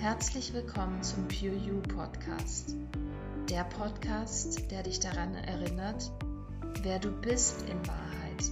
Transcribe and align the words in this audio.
Herzlich 0.00 0.54
willkommen 0.54 1.02
zum 1.02 1.28
Pure 1.28 1.56
You 1.56 1.82
Podcast. 1.82 2.74
Der 3.50 3.64
Podcast, 3.64 4.70
der 4.70 4.82
dich 4.82 4.98
daran 4.98 5.34
erinnert, 5.34 6.10
wer 6.82 6.98
du 6.98 7.10
bist 7.10 7.60
in 7.68 7.86
Wahrheit 7.86 8.50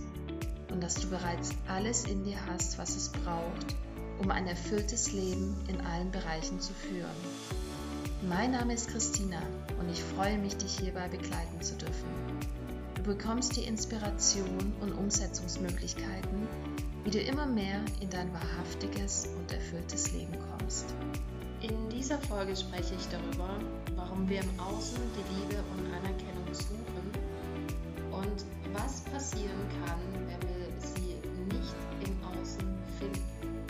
und 0.71 0.83
dass 0.83 0.97
du 0.97 1.09
bereits 1.09 1.53
alles 1.67 2.05
in 2.05 2.23
dir 2.23 2.37
hast, 2.49 2.77
was 2.77 2.95
es 2.97 3.09
braucht, 3.09 3.75
um 4.19 4.31
ein 4.31 4.47
erfülltes 4.47 5.15
Leben 5.15 5.57
in 5.69 5.81
allen 5.81 6.11
Bereichen 6.11 6.61
zu 6.61 6.75
führen. 6.75 7.17
Mein 8.29 8.51
Name 8.51 8.75
ist 8.75 8.91
Christina 8.91 9.41
und 9.81 9.89
ich 9.91 10.03
freue 10.03 10.37
mich, 10.37 10.55
dich 10.59 10.79
hierbei 10.79 11.09
begleiten 11.09 11.63
zu 11.63 11.77
dürfen. 11.77 12.11
Du 12.95 13.03
bekommst 13.05 13.57
die 13.57 13.65
Inspiration 13.65 14.75
und 14.83 14.93
Umsetzungsmöglichkeiten, 14.93 16.47
wie 17.05 17.11
du 17.11 17.21
immer 17.21 17.47
mehr 17.47 17.81
in 18.01 18.11
dein 18.11 18.31
wahrhaftiges 18.35 19.31
und 19.39 19.51
erfülltes 19.51 20.13
Leben 20.13 20.37
kommst. 20.51 20.93
In 21.61 21.89
dieser 21.89 22.19
Folge 22.19 22.55
spreche 22.55 22.95
ich 22.95 23.09
darüber, 23.09 23.51
warum 23.97 24.29
wir 24.29 24.41
im 24.41 24.61
Außen 24.61 25.01
die 25.17 25.35
Liebe 25.35 25.61
und 25.77 25.93
Anerkennung 25.93 26.55
suchen 26.55 27.11
und 28.13 28.45
was 28.73 29.01
passieren 29.01 29.67
kann, 29.85 29.99
wenn 30.29 30.49
wir 30.49 30.81
sie 30.81 31.17
nicht 31.53 31.75
im 32.07 32.17
Außen 32.25 32.79
finden 33.01 33.65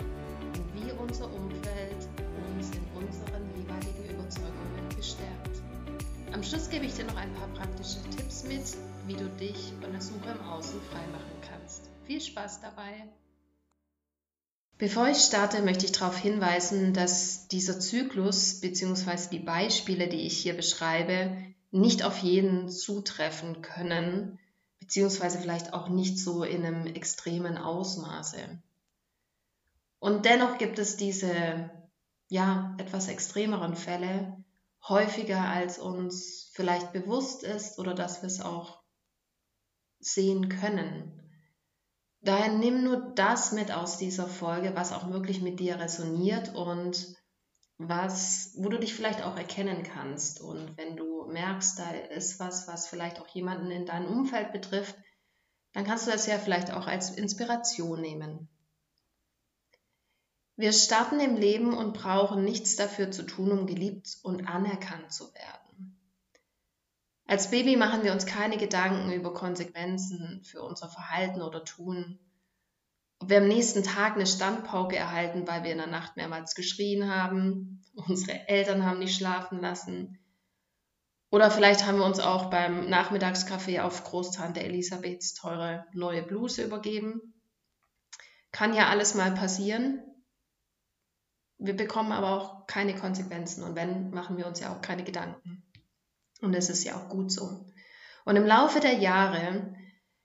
und 0.53 0.75
wie 0.75 0.91
unser 1.01 1.25
Umfeld 1.33 2.07
uns 2.53 2.69
in 2.75 2.85
unseren 2.95 3.43
jeweiligen 3.57 4.13
Überzeugungen 4.13 4.89
bestärkt. 4.95 5.61
Am 6.31 6.43
Schluss 6.43 6.69
gebe 6.69 6.85
ich 6.85 6.93
dir 6.93 7.05
noch 7.05 7.17
ein 7.17 7.33
paar 7.33 7.47
praktische 7.55 8.03
Tipps 8.15 8.43
mit, 8.43 8.77
wie 9.07 9.15
du 9.15 9.27
dich 9.39 9.73
von 9.81 9.91
der 9.91 10.01
Suche 10.01 10.29
im 10.39 10.47
Außen 10.47 10.79
freimachen 10.91 11.41
kannst. 11.49 11.89
Viel 12.05 12.21
Spaß 12.21 12.61
dabei! 12.61 13.07
Bevor 14.79 15.09
ich 15.09 15.17
starte, 15.17 15.61
möchte 15.61 15.85
ich 15.85 15.91
darauf 15.91 16.17
hinweisen, 16.17 16.93
dass 16.93 17.49
dieser 17.49 17.81
Zyklus 17.81 18.61
bzw. 18.61 19.29
die 19.29 19.39
Beispiele, 19.39 20.07
die 20.07 20.25
ich 20.25 20.37
hier 20.37 20.55
beschreibe, 20.55 21.35
nicht 21.69 22.01
auf 22.01 22.19
jeden 22.19 22.69
zutreffen 22.69 23.61
können, 23.61 24.39
beziehungsweise 24.79 25.37
vielleicht 25.37 25.73
auch 25.73 25.89
nicht 25.89 26.17
so 26.17 26.45
in 26.45 26.65
einem 26.65 26.87
extremen 26.87 27.57
Ausmaße. 27.57 28.39
Und 29.99 30.23
dennoch 30.23 30.57
gibt 30.57 30.79
es 30.79 30.95
diese, 30.95 31.69
ja, 32.29 32.73
etwas 32.77 33.09
extremeren 33.09 33.75
Fälle 33.75 34.41
häufiger, 34.87 35.41
als 35.41 35.77
uns 35.77 36.51
vielleicht 36.53 36.93
bewusst 36.93 37.43
ist 37.43 37.79
oder 37.79 37.93
dass 37.93 38.21
wir 38.21 38.27
es 38.27 38.39
auch 38.39 38.81
sehen 39.99 40.47
können. 40.47 41.18
Daher 42.21 42.51
nimm 42.51 42.83
nur 42.83 43.13
das 43.15 43.51
mit 43.51 43.71
aus 43.71 43.97
dieser 43.97 44.27
Folge, 44.27 44.75
was 44.75 44.91
auch 44.91 45.09
wirklich 45.09 45.41
mit 45.41 45.59
dir 45.59 45.79
resoniert 45.79 46.53
und 46.53 47.15
was, 47.77 48.53
wo 48.57 48.67
du 48.67 48.77
dich 48.77 48.93
vielleicht 48.93 49.23
auch 49.23 49.37
erkennen 49.37 49.83
kannst. 49.83 50.41
Und 50.41 50.77
wenn 50.77 50.97
du 50.97 51.25
merkst, 51.27 51.79
da 51.79 51.91
ist 51.91 52.39
was, 52.39 52.67
was 52.67 52.87
vielleicht 52.87 53.19
auch 53.21 53.27
jemanden 53.29 53.71
in 53.71 53.85
deinem 53.85 54.07
Umfeld 54.07 54.51
betrifft, 54.51 54.95
dann 55.73 55.85
kannst 55.85 56.07
du 56.07 56.11
das 56.11 56.25
ja 56.25 56.37
vielleicht 56.37 56.71
auch 56.71 56.87
als 56.87 57.11
Inspiration 57.11 58.01
nehmen. 58.01 58.49
Wir 60.57 60.73
starten 60.73 61.21
im 61.21 61.37
Leben 61.37 61.73
und 61.73 61.93
brauchen 61.93 62.43
nichts 62.43 62.75
dafür 62.75 63.11
zu 63.11 63.23
tun, 63.23 63.51
um 63.53 63.65
geliebt 63.65 64.17
und 64.23 64.45
anerkannt 64.45 65.13
zu 65.13 65.33
werden. 65.33 65.68
Als 67.29 67.51
Baby 67.51 67.75
machen 67.75 68.03
wir 68.03 68.11
uns 68.11 68.25
keine 68.25 68.57
Gedanken 68.57 69.11
über 69.11 69.35
Konsequenzen 69.35 70.41
für 70.43 70.63
unser 70.63 70.89
Verhalten 70.89 71.43
oder 71.43 71.63
Tun. 71.63 72.17
Ob 73.19 73.29
wir 73.29 73.37
am 73.37 73.47
nächsten 73.47 73.83
Tag 73.83 74.15
eine 74.15 74.25
Standpauke 74.25 74.95
erhalten, 74.95 75.47
weil 75.47 75.63
wir 75.63 75.71
in 75.71 75.77
der 75.77 75.85
Nacht 75.85 76.17
mehrmals 76.17 76.55
geschrien 76.55 77.07
haben, 77.07 77.83
unsere 78.07 78.47
Eltern 78.47 78.83
haben 78.83 78.97
nicht 78.97 79.15
schlafen 79.15 79.61
lassen. 79.61 80.17
Oder 81.29 81.51
vielleicht 81.51 81.85
haben 81.85 81.99
wir 81.99 82.05
uns 82.05 82.19
auch 82.19 82.49
beim 82.49 82.89
Nachmittagskaffee 82.89 83.81
auf 83.81 84.05
Großtante 84.05 84.61
Elisabeths 84.61 85.35
teure 85.35 85.85
neue 85.93 86.23
Bluse 86.23 86.63
übergeben. 86.63 87.35
Kann 88.51 88.73
ja 88.73 88.89
alles 88.89 89.13
mal 89.13 89.35
passieren. 89.35 90.01
Wir 91.59 91.77
bekommen 91.77 92.11
aber 92.11 92.31
auch 92.31 92.65
keine 92.65 92.95
Konsequenzen 92.95 93.63
und 93.63 93.75
wenn, 93.75 94.09
machen 94.09 94.35
wir 94.37 94.47
uns 94.47 94.59
ja 94.61 94.75
auch 94.75 94.81
keine 94.81 95.03
Gedanken. 95.03 95.68
Und 96.41 96.53
es 96.53 96.69
ist 96.69 96.83
ja 96.83 96.95
auch 96.95 97.09
gut 97.09 97.31
so. 97.31 97.65
Und 98.25 98.35
im 98.35 98.45
Laufe 98.45 98.79
der 98.79 98.93
Jahre 98.93 99.75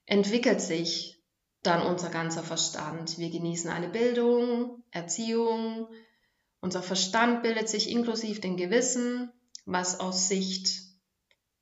entwickelt 0.06 0.60
sich 0.60 1.22
dann 1.62 1.82
unser 1.82 2.10
ganzer 2.10 2.42
Verstand. 2.42 3.18
Wir 3.18 3.30
genießen 3.30 3.70
eine 3.70 3.88
Bildung, 3.88 4.84
Erziehung. 4.90 5.88
Unser 6.60 6.82
Verstand 6.82 7.42
bildet 7.42 7.68
sich 7.68 7.90
inklusive 7.90 8.40
den 8.40 8.56
Gewissen, 8.56 9.32
was 9.64 10.00
aus 10.00 10.28
Sicht 10.28 10.82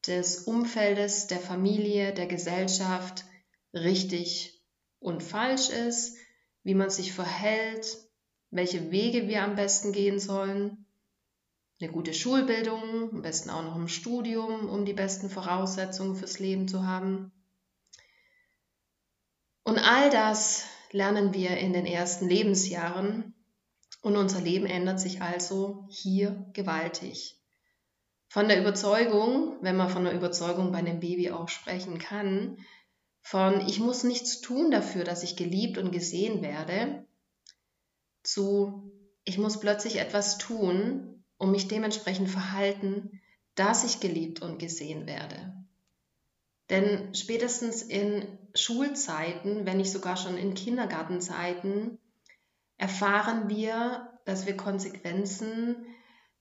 des 0.06 0.40
Umfeldes, 0.40 1.28
der 1.28 1.38
Familie, 1.38 2.12
der 2.12 2.26
Gesellschaft 2.26 3.24
richtig 3.72 4.60
und 4.98 5.22
falsch 5.22 5.70
ist, 5.70 6.16
wie 6.64 6.74
man 6.74 6.90
sich 6.90 7.12
verhält, 7.12 7.86
welche 8.50 8.90
Wege 8.90 9.28
wir 9.28 9.44
am 9.44 9.54
besten 9.54 9.92
gehen 9.92 10.18
sollen 10.18 10.81
eine 11.82 11.90
gute 11.90 12.14
Schulbildung, 12.14 13.10
am 13.12 13.22
besten 13.22 13.50
auch 13.50 13.62
noch 13.62 13.74
im 13.74 13.88
Studium, 13.88 14.68
um 14.68 14.84
die 14.84 14.92
besten 14.92 15.28
Voraussetzungen 15.28 16.14
fürs 16.14 16.38
Leben 16.38 16.68
zu 16.68 16.86
haben. 16.86 17.32
Und 19.64 19.78
all 19.78 20.08
das 20.10 20.64
lernen 20.92 21.34
wir 21.34 21.56
in 21.56 21.72
den 21.72 21.86
ersten 21.86 22.28
Lebensjahren 22.28 23.34
und 24.00 24.16
unser 24.16 24.40
Leben 24.40 24.66
ändert 24.66 25.00
sich 25.00 25.22
also 25.22 25.86
hier 25.90 26.46
gewaltig. 26.52 27.40
Von 28.28 28.48
der 28.48 28.60
Überzeugung, 28.60 29.58
wenn 29.60 29.76
man 29.76 29.90
von 29.90 30.04
der 30.04 30.14
Überzeugung 30.14 30.70
bei 30.70 30.78
einem 30.78 31.00
Baby 31.00 31.32
auch 31.32 31.48
sprechen 31.48 31.98
kann, 31.98 32.58
von 33.22 33.60
ich 33.66 33.80
muss 33.80 34.04
nichts 34.04 34.40
tun 34.40 34.70
dafür, 34.70 35.02
dass 35.04 35.22
ich 35.22 35.36
geliebt 35.36 35.78
und 35.78 35.90
gesehen 35.90 36.42
werde, 36.42 37.04
zu 38.22 38.92
ich 39.24 39.38
muss 39.38 39.60
plötzlich 39.60 39.96
etwas 39.96 40.38
tun, 40.38 41.21
und 41.42 41.50
mich 41.50 41.66
dementsprechend 41.66 42.30
verhalten, 42.30 43.20
dass 43.56 43.82
ich 43.82 43.98
geliebt 43.98 44.42
und 44.42 44.60
gesehen 44.60 45.08
werde. 45.08 45.52
Denn 46.70 47.16
spätestens 47.16 47.82
in 47.82 48.38
Schulzeiten, 48.54 49.66
wenn 49.66 49.78
nicht 49.78 49.90
sogar 49.90 50.16
schon 50.16 50.36
in 50.36 50.54
Kindergartenzeiten, 50.54 51.98
erfahren 52.78 53.48
wir, 53.48 54.20
dass 54.24 54.46
wir 54.46 54.56
Konsequenzen 54.56 55.84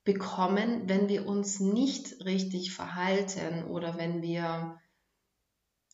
bekommen, 0.03 0.87
wenn 0.87 1.09
wir 1.09 1.25
uns 1.25 1.59
nicht 1.59 2.23
richtig 2.23 2.71
verhalten 2.71 3.63
oder 3.63 3.97
wenn 3.97 4.21
wir 4.21 4.79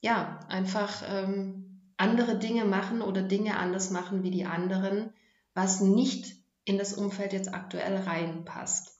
ja 0.01 0.41
einfach 0.50 1.01
ähm, 1.07 1.94
andere 1.96 2.38
Dinge 2.38 2.66
machen 2.66 3.01
oder 3.01 3.22
Dinge 3.22 3.56
anders 3.56 3.90
machen 3.90 4.23
wie 4.23 4.31
die 4.31 4.46
anderen, 4.46 5.13
was 5.53 5.79
nicht 5.79 6.35
in 6.66 6.78
das 6.78 6.94
Umfeld 6.94 7.31
jetzt 7.31 7.53
aktuell 7.53 7.96
reinpasst. 7.96 8.97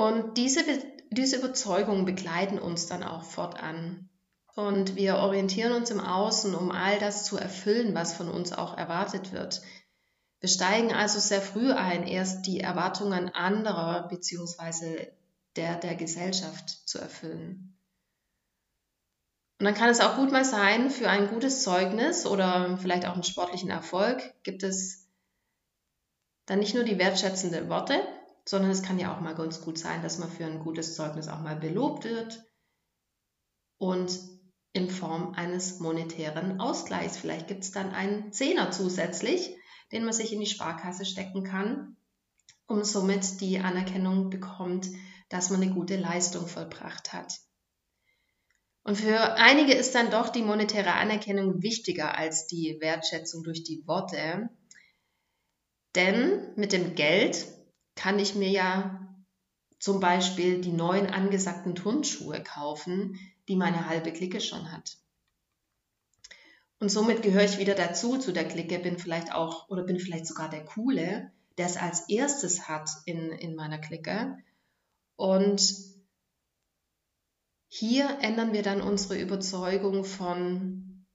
Und 0.00 0.38
diese, 0.38 0.64
diese 1.10 1.36
Überzeugungen 1.36 2.06
begleiten 2.06 2.58
uns 2.58 2.86
dann 2.86 3.02
auch 3.02 3.22
fortan. 3.22 4.08
Und 4.54 4.96
wir 4.96 5.16
orientieren 5.16 5.72
uns 5.72 5.90
im 5.90 6.00
Außen, 6.00 6.54
um 6.54 6.70
all 6.70 6.98
das 6.98 7.24
zu 7.24 7.36
erfüllen, 7.36 7.94
was 7.94 8.14
von 8.14 8.30
uns 8.30 8.54
auch 8.54 8.78
erwartet 8.78 9.32
wird. 9.32 9.60
Wir 10.40 10.48
steigen 10.48 10.94
also 10.94 11.20
sehr 11.20 11.42
früh 11.42 11.70
ein, 11.72 12.06
erst 12.06 12.46
die 12.46 12.60
Erwartungen 12.60 13.28
anderer 13.34 14.08
bzw. 14.08 15.08
Der, 15.56 15.76
der 15.76 15.96
Gesellschaft 15.96 16.70
zu 16.88 16.98
erfüllen. 16.98 17.76
Und 19.58 19.66
dann 19.66 19.74
kann 19.74 19.90
es 19.90 20.00
auch 20.00 20.16
gut 20.16 20.32
mal 20.32 20.46
sein, 20.46 20.88
für 20.88 21.10
ein 21.10 21.28
gutes 21.28 21.62
Zeugnis 21.62 22.24
oder 22.24 22.78
vielleicht 22.78 23.06
auch 23.06 23.12
einen 23.12 23.22
sportlichen 23.22 23.68
Erfolg 23.68 24.32
gibt 24.44 24.62
es 24.62 25.06
dann 26.46 26.60
nicht 26.60 26.74
nur 26.74 26.84
die 26.84 26.98
wertschätzende 26.98 27.68
Worte, 27.68 28.00
sondern 28.44 28.70
es 28.70 28.82
kann 28.82 28.98
ja 28.98 29.14
auch 29.14 29.20
mal 29.20 29.34
ganz 29.34 29.60
gut 29.60 29.78
sein, 29.78 30.02
dass 30.02 30.18
man 30.18 30.30
für 30.30 30.44
ein 30.44 30.60
gutes 30.60 30.94
Zeugnis 30.94 31.28
auch 31.28 31.40
mal 31.40 31.56
belobt 31.56 32.04
wird 32.04 32.42
und 33.78 34.18
in 34.72 34.88
Form 34.88 35.34
eines 35.34 35.80
monetären 35.80 36.60
Ausgleichs. 36.60 37.16
Vielleicht 37.16 37.48
gibt 37.48 37.64
es 37.64 37.72
dann 37.72 37.90
einen 37.92 38.32
Zehner 38.32 38.70
zusätzlich, 38.70 39.56
den 39.92 40.04
man 40.04 40.12
sich 40.12 40.32
in 40.32 40.40
die 40.40 40.46
Sparkasse 40.46 41.04
stecken 41.04 41.42
kann, 41.42 41.96
um 42.66 42.84
somit 42.84 43.40
die 43.40 43.58
Anerkennung 43.58 44.30
bekommt, 44.30 44.88
dass 45.28 45.50
man 45.50 45.62
eine 45.62 45.72
gute 45.72 45.96
Leistung 45.96 46.46
vollbracht 46.46 47.12
hat. 47.12 47.40
Und 48.82 48.96
für 48.96 49.34
einige 49.34 49.74
ist 49.74 49.94
dann 49.94 50.10
doch 50.10 50.30
die 50.30 50.42
monetäre 50.42 50.94
Anerkennung 50.94 51.62
wichtiger 51.62 52.16
als 52.16 52.46
die 52.46 52.78
Wertschätzung 52.80 53.42
durch 53.42 53.62
die 53.62 53.86
Worte. 53.86 54.48
Denn 55.94 56.52
mit 56.56 56.72
dem 56.72 56.94
Geld 56.94 57.46
kann 57.94 58.18
ich 58.18 58.34
mir 58.34 58.48
ja 58.48 59.08
zum 59.78 60.00
Beispiel 60.00 60.60
die 60.60 60.72
neuen 60.72 61.06
angesagten 61.06 61.74
Turnschuhe 61.74 62.42
kaufen, 62.42 63.18
die 63.48 63.56
meine 63.56 63.88
halbe 63.88 64.12
Clique 64.12 64.40
schon 64.40 64.70
hat. 64.70 64.98
Und 66.78 66.90
somit 66.90 67.22
gehöre 67.22 67.44
ich 67.44 67.58
wieder 67.58 67.74
dazu, 67.74 68.16
zu 68.16 68.32
der 68.32 68.48
Clique, 68.48 68.78
bin 68.78 68.98
vielleicht 68.98 69.32
auch 69.34 69.68
oder 69.68 69.82
bin 69.82 69.98
vielleicht 69.98 70.26
sogar 70.26 70.48
der 70.48 70.64
Coole, 70.64 71.30
der 71.58 71.66
es 71.66 71.76
als 71.76 72.08
erstes 72.08 72.68
hat 72.68 72.88
in, 73.04 73.32
in 73.32 73.54
meiner 73.54 73.78
Clique. 73.78 74.38
Und 75.16 75.62
hier 77.68 78.18
ändern 78.22 78.52
wir 78.52 78.62
dann 78.62 78.80
unsere 78.80 79.20
Überzeugung 79.20 80.04
von, 80.04 81.06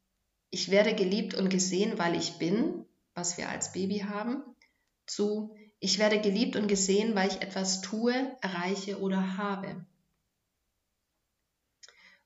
ich 0.51 0.69
werde 0.69 0.94
geliebt 0.94 1.33
und 1.33 1.50
gesehen, 1.50 1.98
weil 1.98 2.16
ich 2.16 2.38
bin, 2.38 2.86
was 3.16 3.38
wir 3.38 3.50
als 3.50 3.74
Baby 3.74 4.00
haben, 4.00 4.44
zu, 5.07 5.56
ich 5.80 6.00
werde 6.00 6.19
geliebt 6.19 6.56
und 6.56 6.68
gesehen, 6.68 7.16
weil 7.16 7.30
ich 7.30 7.42
etwas 7.42 7.81
tue, 7.81 8.13
erreiche 8.42 9.00
oder 9.00 9.38
habe. 9.38 9.86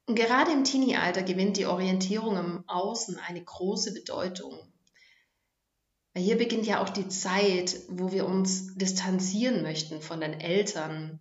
Und 0.06 0.16
gerade 0.16 0.52
im 0.52 0.64
Teenie-Alter 0.64 1.22
gewinnt 1.22 1.58
die 1.58 1.68
Orientierung 1.68 2.38
im 2.38 2.64
Außen 2.68 3.20
eine 3.20 3.44
große 3.44 3.94
Bedeutung. 3.94 4.58
Weil 6.14 6.24
hier 6.24 6.38
beginnt 6.38 6.66
ja 6.66 6.82
auch 6.82 6.90
die 6.90 7.08
Zeit, 7.10 7.78
wo 7.90 8.12
wir 8.12 8.26
uns 8.26 8.76
distanzieren 8.76 9.62
möchten 9.62 10.02
von 10.02 10.22
den 10.22 10.34
Eltern, 10.34 11.20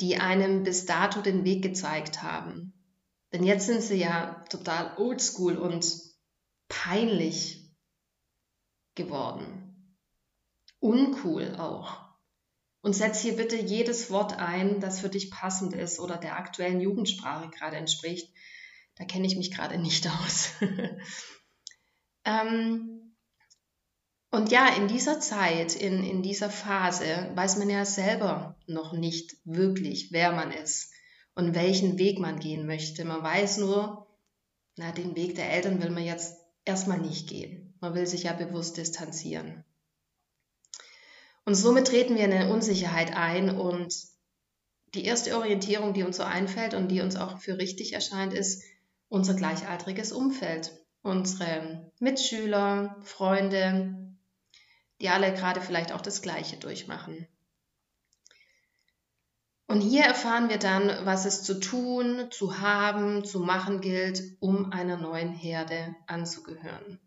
die 0.00 0.18
einem 0.18 0.62
bis 0.62 0.86
dato 0.86 1.22
den 1.22 1.44
Weg 1.44 1.62
gezeigt 1.62 2.22
haben. 2.22 2.72
Denn 3.32 3.42
jetzt 3.42 3.66
sind 3.66 3.82
sie 3.82 3.96
ja 3.96 4.44
total 4.48 4.96
oldschool 4.96 5.56
und 5.56 5.84
peinlich 6.68 7.74
geworden. 8.94 9.63
Uncool 10.84 11.56
auch. 11.56 12.04
Und 12.82 12.94
setz 12.94 13.22
hier 13.22 13.36
bitte 13.36 13.56
jedes 13.56 14.10
Wort 14.10 14.38
ein, 14.38 14.80
das 14.80 15.00
für 15.00 15.08
dich 15.08 15.30
passend 15.30 15.72
ist 15.72 15.98
oder 15.98 16.18
der 16.18 16.36
aktuellen 16.36 16.82
Jugendsprache 16.82 17.48
gerade 17.48 17.76
entspricht. 17.76 18.30
Da 18.96 19.06
kenne 19.06 19.26
ich 19.26 19.36
mich 19.36 19.50
gerade 19.50 19.78
nicht 19.78 20.06
aus. 20.06 20.50
ähm, 22.26 23.16
und 24.30 24.50
ja, 24.50 24.76
in 24.76 24.86
dieser 24.86 25.20
Zeit, 25.20 25.74
in, 25.74 26.04
in 26.04 26.22
dieser 26.22 26.50
Phase, 26.50 27.30
weiß 27.34 27.56
man 27.56 27.70
ja 27.70 27.86
selber 27.86 28.58
noch 28.66 28.92
nicht 28.92 29.36
wirklich, 29.44 30.12
wer 30.12 30.32
man 30.32 30.52
ist 30.52 30.92
und 31.34 31.54
welchen 31.54 31.96
Weg 31.98 32.18
man 32.18 32.40
gehen 32.40 32.66
möchte. 32.66 33.06
Man 33.06 33.22
weiß 33.22 33.56
nur, 33.56 34.06
na, 34.76 34.92
den 34.92 35.16
Weg 35.16 35.34
der 35.36 35.50
Eltern 35.50 35.82
will 35.82 35.90
man 35.90 36.04
jetzt 36.04 36.36
erstmal 36.66 36.98
nicht 36.98 37.26
gehen. 37.26 37.74
Man 37.80 37.94
will 37.94 38.06
sich 38.06 38.24
ja 38.24 38.34
bewusst 38.34 38.76
distanzieren. 38.76 39.64
Und 41.44 41.54
somit 41.54 41.88
treten 41.88 42.16
wir 42.16 42.24
in 42.24 42.32
eine 42.32 42.52
Unsicherheit 42.52 43.14
ein 43.16 43.56
und 43.56 43.94
die 44.94 45.04
erste 45.04 45.36
Orientierung, 45.36 45.92
die 45.92 46.02
uns 46.02 46.16
so 46.16 46.22
einfällt 46.22 46.74
und 46.74 46.88
die 46.88 47.00
uns 47.00 47.16
auch 47.16 47.38
für 47.38 47.58
richtig 47.58 47.92
erscheint, 47.92 48.32
ist 48.32 48.62
unser 49.08 49.34
gleichaltriges 49.34 50.12
Umfeld. 50.12 50.72
Unsere 51.02 51.92
Mitschüler, 51.98 52.96
Freunde, 53.02 53.94
die 55.00 55.08
alle 55.10 55.34
gerade 55.34 55.60
vielleicht 55.60 55.92
auch 55.92 56.00
das 56.00 56.22
Gleiche 56.22 56.56
durchmachen. 56.56 57.28
Und 59.66 59.80
hier 59.80 60.04
erfahren 60.04 60.48
wir 60.48 60.58
dann, 60.58 60.90
was 61.04 61.24
es 61.24 61.42
zu 61.42 61.58
tun, 61.58 62.28
zu 62.30 62.58
haben, 62.60 63.24
zu 63.24 63.40
machen 63.40 63.80
gilt, 63.80 64.22
um 64.40 64.72
einer 64.72 64.96
neuen 64.96 65.32
Herde 65.32 65.94
anzugehören. 66.06 67.00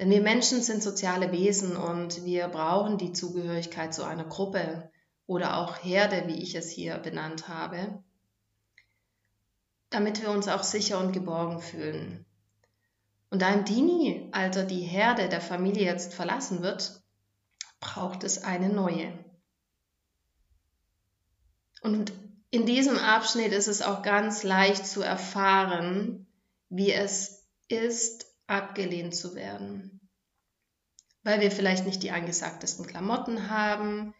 Denn 0.00 0.08
wir 0.10 0.22
Menschen 0.22 0.62
sind 0.62 0.82
soziale 0.82 1.30
Wesen 1.30 1.76
und 1.76 2.24
wir 2.24 2.48
brauchen 2.48 2.96
die 2.96 3.12
Zugehörigkeit 3.12 3.92
zu 3.92 4.02
einer 4.02 4.24
Gruppe 4.24 4.90
oder 5.26 5.58
auch 5.58 5.84
Herde, 5.84 6.26
wie 6.26 6.42
ich 6.42 6.54
es 6.54 6.70
hier 6.70 6.96
benannt 6.96 7.48
habe, 7.48 8.02
damit 9.90 10.22
wir 10.22 10.30
uns 10.30 10.48
auch 10.48 10.62
sicher 10.62 10.98
und 10.98 11.12
geborgen 11.12 11.60
fühlen. 11.60 12.24
Und 13.28 13.42
da 13.42 13.52
im 13.52 13.66
Dini-Alter 13.66 14.64
die 14.64 14.80
Herde 14.80 15.28
der 15.28 15.42
Familie 15.42 15.84
jetzt 15.84 16.14
verlassen 16.14 16.62
wird, 16.62 17.02
braucht 17.78 18.24
es 18.24 18.42
eine 18.42 18.70
neue. 18.70 19.12
Und 21.82 22.10
in 22.48 22.64
diesem 22.64 22.96
Abschnitt 22.96 23.52
ist 23.52 23.68
es 23.68 23.82
auch 23.82 24.00
ganz 24.00 24.44
leicht 24.44 24.86
zu 24.86 25.02
erfahren, 25.02 26.26
wie 26.70 26.90
es 26.90 27.46
ist, 27.68 28.29
abgelehnt 28.50 29.14
zu 29.14 29.34
werden. 29.34 30.00
Weil 31.22 31.40
wir 31.40 31.50
vielleicht 31.50 31.86
nicht 31.86 32.02
die 32.02 32.10
angesagtesten 32.10 32.86
Klamotten 32.86 33.50
haben, 33.50 34.14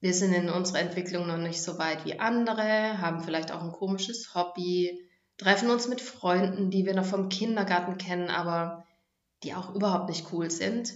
wir 0.00 0.12
sind 0.12 0.34
in 0.34 0.50
unserer 0.50 0.80
Entwicklung 0.80 1.26
noch 1.26 1.38
nicht 1.38 1.62
so 1.62 1.78
weit 1.78 2.04
wie 2.04 2.20
andere, 2.20 2.98
haben 2.98 3.24
vielleicht 3.24 3.52
auch 3.52 3.62
ein 3.62 3.72
komisches 3.72 4.34
Hobby, 4.34 5.08
treffen 5.38 5.70
uns 5.70 5.88
mit 5.88 6.00
Freunden, 6.00 6.70
die 6.70 6.84
wir 6.84 6.94
noch 6.94 7.06
vom 7.06 7.28
Kindergarten 7.28 7.96
kennen, 7.98 8.28
aber 8.28 8.86
die 9.42 9.54
auch 9.54 9.74
überhaupt 9.74 10.08
nicht 10.08 10.32
cool 10.32 10.50
sind. 10.50 10.92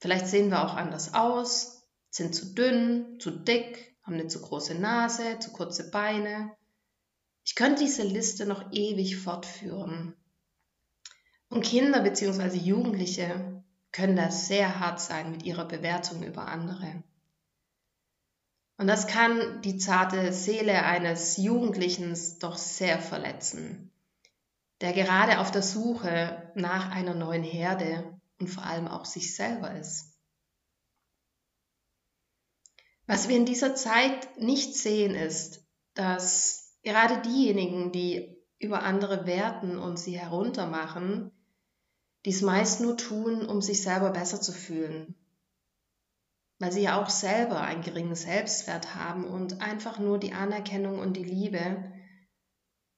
Vielleicht 0.00 0.26
sehen 0.26 0.50
wir 0.50 0.64
auch 0.64 0.74
anders 0.74 1.14
aus, 1.14 1.86
sind 2.10 2.34
zu 2.34 2.54
dünn, 2.54 3.18
zu 3.20 3.30
dick, 3.30 3.96
haben 4.02 4.14
eine 4.14 4.26
zu 4.26 4.40
große 4.40 4.74
Nase, 4.74 5.38
zu 5.38 5.52
kurze 5.52 5.90
Beine. 5.90 6.50
Ich 7.44 7.54
könnte 7.54 7.84
diese 7.84 8.02
Liste 8.02 8.46
noch 8.46 8.72
ewig 8.72 9.16
fortführen. 9.16 10.14
Und 11.48 11.64
Kinder 11.64 12.00
bzw. 12.02 12.56
Jugendliche 12.56 13.62
können 13.92 14.16
da 14.16 14.30
sehr 14.30 14.80
hart 14.80 15.00
sein 15.00 15.30
mit 15.30 15.44
ihrer 15.44 15.66
Bewertung 15.66 16.22
über 16.22 16.46
andere. 16.46 17.02
Und 18.76 18.86
das 18.86 19.06
kann 19.06 19.60
die 19.62 19.76
zarte 19.76 20.32
Seele 20.32 20.84
eines 20.84 21.36
Jugendlichen 21.36 22.16
doch 22.38 22.56
sehr 22.56 23.00
verletzen, 23.00 23.90
der 24.80 24.92
gerade 24.92 25.40
auf 25.40 25.50
der 25.50 25.62
Suche 25.62 26.52
nach 26.54 26.92
einer 26.92 27.14
neuen 27.14 27.42
Herde 27.42 28.20
und 28.38 28.46
vor 28.46 28.64
allem 28.64 28.86
auch 28.86 29.04
sich 29.04 29.34
selber 29.34 29.74
ist. 29.74 30.16
Was 33.06 33.28
wir 33.28 33.36
in 33.36 33.46
dieser 33.46 33.74
Zeit 33.74 34.38
nicht 34.38 34.76
sehen, 34.76 35.14
ist, 35.14 35.66
dass 35.94 36.76
gerade 36.82 37.20
diejenigen, 37.22 37.90
die 37.90 38.36
über 38.60 38.82
andere 38.82 39.26
werten 39.26 39.78
und 39.78 39.98
sie 39.98 40.18
heruntermachen, 40.18 41.32
dies 42.24 42.42
meist 42.42 42.80
nur 42.80 42.96
tun, 42.96 43.46
um 43.46 43.62
sich 43.62 43.82
selber 43.82 44.10
besser 44.10 44.40
zu 44.40 44.52
fühlen, 44.52 45.14
weil 46.58 46.72
sie 46.72 46.82
ja 46.82 47.00
auch 47.00 47.10
selber 47.10 47.60
einen 47.60 47.82
geringen 47.82 48.16
Selbstwert 48.16 48.94
haben 48.94 49.24
und 49.24 49.60
einfach 49.60 49.98
nur 49.98 50.18
die 50.18 50.32
Anerkennung 50.32 50.98
und 50.98 51.16
die 51.16 51.24
Liebe 51.24 51.92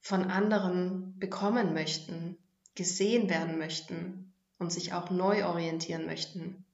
von 0.01 0.31
anderen 0.31 1.19
bekommen 1.19 1.75
möchten, 1.75 2.39
gesehen 2.75 3.29
werden 3.29 3.59
möchten 3.59 4.33
und 4.59 4.73
sich 4.73 4.93
auch 4.95 5.11
neu 5.11 5.47
orientieren 5.47 6.07
möchten. 6.07 6.65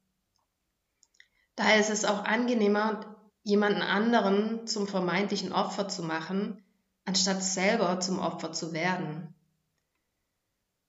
Daher 1.56 1.80
ist 1.80 1.90
es 1.90 2.04
auch 2.04 2.24
angenehmer, 2.24 3.16
jemanden 3.42 3.82
anderen 3.82 4.66
zum 4.66 4.86
vermeintlichen 4.86 5.52
Opfer 5.52 5.88
zu 5.88 6.02
machen, 6.02 6.62
anstatt 7.04 7.42
selber 7.42 7.98
zum 8.00 8.18
Opfer 8.18 8.52
zu 8.52 8.72
werden. 8.72 9.35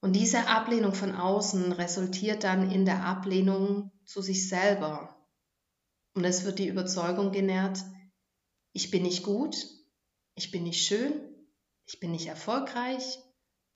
Und 0.08 0.14
diese 0.14 0.48
Ablehnung 0.48 0.94
von 0.94 1.14
außen 1.14 1.74
resultiert 1.74 2.46
dann 2.46 2.72
in 2.72 2.86
der 2.86 3.04
Ablehnung 3.04 3.92
zu 4.06 4.22
sich 4.22 4.48
selber. 4.48 5.22
Und 6.14 6.24
es 6.24 6.46
wird 6.46 6.60
die 6.60 6.70
Überzeugung 6.70 7.34
genährt, 7.34 7.84
ich 8.72 8.90
bin 8.90 9.04
nicht 9.04 9.24
gut, 9.24 9.58
ich 10.36 10.50
bin 10.50 10.64
nicht 10.64 10.88
schön, 10.88 11.12
ich 11.86 12.00
bin 12.00 12.12
nicht 12.12 12.28
erfolgreich, 12.28 13.20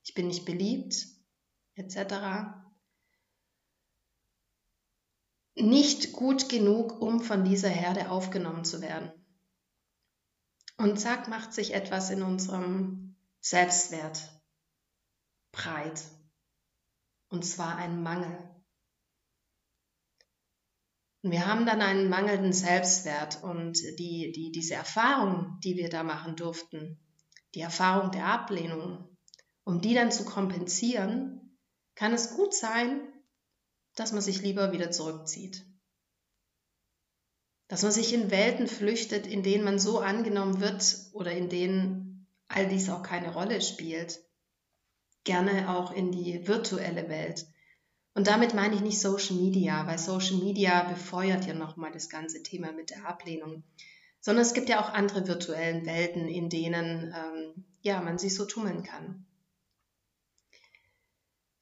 ich 0.03 0.13
bin 0.13 0.27
nicht 0.27 0.45
beliebt, 0.45 1.05
etc 1.75 2.61
nicht 5.55 6.13
gut 6.13 6.47
genug, 6.47 7.01
um 7.01 7.19
von 7.19 7.43
dieser 7.43 7.67
Herde 7.67 8.09
aufgenommen 8.09 8.63
zu 8.63 8.81
werden. 8.81 9.11
Und 10.77 10.97
zack 10.97 11.27
macht 11.27 11.53
sich 11.53 11.73
etwas 11.73 12.09
in 12.09 12.23
unserem 12.23 13.17
Selbstwert 13.41 14.41
breit. 15.51 16.01
Und 17.31 17.45
zwar 17.45 17.77
ein 17.77 18.03
Mangel. 18.03 18.37
Und 21.23 21.31
wir 21.31 21.47
haben 21.47 21.65
dann 21.65 21.81
einen 21.81 22.09
mangelnden 22.09 22.51
Selbstwert 22.51 23.41
und 23.41 23.79
die, 23.97 24.33
die, 24.33 24.51
diese 24.51 24.73
Erfahrung, 24.73 25.57
die 25.63 25.77
wir 25.77 25.89
da 25.89 26.03
machen 26.03 26.35
durften, 26.35 26.99
die 27.55 27.61
Erfahrung 27.61 28.11
der 28.11 28.25
Ablehnung, 28.25 29.17
um 29.63 29.79
die 29.79 29.93
dann 29.93 30.11
zu 30.11 30.25
kompensieren, 30.25 31.57
kann 31.95 32.11
es 32.11 32.35
gut 32.35 32.53
sein, 32.53 33.01
dass 33.95 34.11
man 34.11 34.21
sich 34.21 34.41
lieber 34.41 34.73
wieder 34.73 34.91
zurückzieht. 34.91 35.65
Dass 37.69 37.83
man 37.83 37.93
sich 37.93 38.13
in 38.13 38.29
Welten 38.29 38.67
flüchtet, 38.67 39.25
in 39.25 39.41
denen 39.41 39.63
man 39.63 39.79
so 39.79 39.99
angenommen 39.99 40.59
wird 40.59 40.83
oder 41.13 41.31
in 41.31 41.47
denen 41.47 42.27
all 42.49 42.67
dies 42.67 42.89
auch 42.89 43.03
keine 43.03 43.31
Rolle 43.33 43.61
spielt. 43.61 44.19
Gerne 45.23 45.69
auch 45.69 45.91
in 45.91 46.11
die 46.11 46.47
virtuelle 46.47 47.09
Welt. 47.09 47.45
Und 48.13 48.27
damit 48.27 48.53
meine 48.53 48.75
ich 48.75 48.81
nicht 48.81 48.99
Social 48.99 49.35
Media, 49.35 49.87
weil 49.87 49.97
Social 49.97 50.37
Media 50.37 50.83
befeuert 50.83 51.45
ja 51.45 51.53
nochmal 51.53 51.91
das 51.91 52.09
ganze 52.09 52.43
Thema 52.43 52.71
mit 52.71 52.89
der 52.89 53.05
Ablehnung. 53.07 53.63
Sondern 54.19 54.43
es 54.43 54.53
gibt 54.53 54.69
ja 54.69 54.81
auch 54.81 54.93
andere 54.93 55.27
virtuellen 55.27 55.85
Welten, 55.85 56.27
in 56.27 56.49
denen 56.49 57.13
ähm, 57.15 57.65
ja, 57.81 58.01
man 58.01 58.17
sich 58.17 58.35
so 58.35 58.45
tummeln 58.45 58.83
kann. 58.83 59.25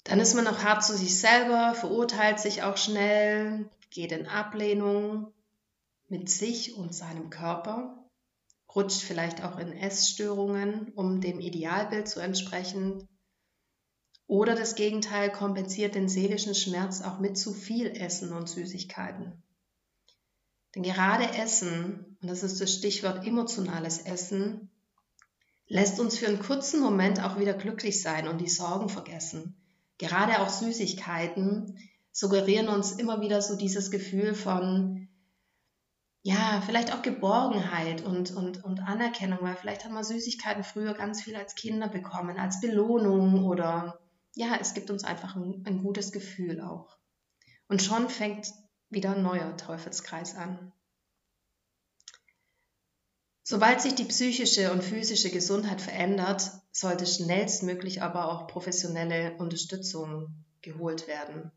Dann 0.04 0.20
ist 0.20 0.34
man 0.34 0.46
noch 0.46 0.64
hart 0.64 0.84
zu 0.84 0.98
sich 0.98 1.20
selber, 1.20 1.76
verurteilt 1.76 2.40
sich 2.40 2.64
auch 2.64 2.78
schnell, 2.78 3.70
geht 3.92 4.12
in 4.12 4.26
Ablehnung 4.26 5.34
mit 6.08 6.30
sich 6.30 6.76
und 6.76 6.96
seinem 6.96 7.30
Körper, 7.30 8.10
rutscht 8.74 9.02
vielleicht 9.02 9.44
auch 9.44 9.60
in 9.60 9.72
Essstörungen, 9.72 10.92
um 10.96 11.22
dem 11.22 11.40
Idealbild 11.40 12.08
zu 12.08 12.20
entsprechen, 12.20 13.08
oder 14.30 14.54
das 14.54 14.76
Gegenteil 14.76 15.32
kompensiert 15.32 15.96
den 15.96 16.08
seelischen 16.08 16.54
Schmerz 16.54 17.02
auch 17.02 17.18
mit 17.18 17.36
zu 17.36 17.52
viel 17.52 17.88
Essen 17.88 18.32
und 18.32 18.48
Süßigkeiten. 18.48 19.34
Denn 20.76 20.84
gerade 20.84 21.34
Essen, 21.34 22.16
und 22.22 22.30
das 22.30 22.44
ist 22.44 22.62
das 22.62 22.72
Stichwort 22.72 23.26
emotionales 23.26 23.98
Essen, 23.98 24.70
lässt 25.66 26.00
uns 26.00 26.20
für 26.20 26.28
einen 26.28 26.38
kurzen 26.38 26.80
Moment 26.80 27.24
auch 27.24 27.40
wieder 27.40 27.56
glücklich 27.56 28.04
sein 28.04 28.28
und 28.28 28.40
die 28.40 28.50
Sorgen 28.50 28.88
vergessen. 28.88 29.56
Gerade 29.98 30.42
auch 30.42 30.50
Süßigkeiten 30.50 31.80
suggerieren 32.12 32.68
uns 32.68 32.92
immer 32.92 33.22
wieder 33.22 33.42
so 33.42 33.58
dieses 33.58 33.90
Gefühl 33.90 34.36
von, 34.36 35.08
ja, 36.22 36.62
vielleicht 36.64 36.94
auch 36.94 37.02
Geborgenheit 37.02 38.06
und, 38.06 38.30
und, 38.36 38.64
und 38.64 38.80
Anerkennung, 38.82 39.40
weil 39.42 39.56
vielleicht 39.56 39.86
haben 39.86 39.96
wir 39.96 40.04
Süßigkeiten 40.04 40.64
früher 40.64 40.94
ganz 40.94 41.24
viel 41.24 41.36
als 41.36 41.56
Kinder 41.56 41.88
bekommen, 41.88 42.38
als 42.38 42.62
Belohnung 42.62 43.44
oder 43.46 44.00
ja, 44.36 44.58
es 44.60 44.74
gibt 44.74 44.90
uns 44.90 45.04
einfach 45.04 45.36
ein, 45.36 45.64
ein 45.66 45.84
gutes 45.84 46.12
Gefühl 46.12 46.62
auch. 46.62 46.98
Und 47.68 47.82
schon 47.82 48.10
fängt 48.10 48.52
wieder 48.90 49.16
ein 49.16 49.24
neuer 49.24 49.56
Teufelskreis 49.58 50.36
an. 50.36 50.72
Sobald 53.44 53.82
sich 53.82 53.96
die 53.96 54.06
psychische 54.06 54.72
und 54.72 54.84
physische 54.84 55.32
Gesundheit 55.32 55.82
verändert, 55.82 56.52
sollte 56.72 57.08
schnellstmöglich 57.08 58.02
aber 58.02 58.32
auch 58.32 58.48
professionelle 58.48 59.38
Unterstützung 59.38 60.46
geholt 60.62 61.08
werden. 61.08 61.52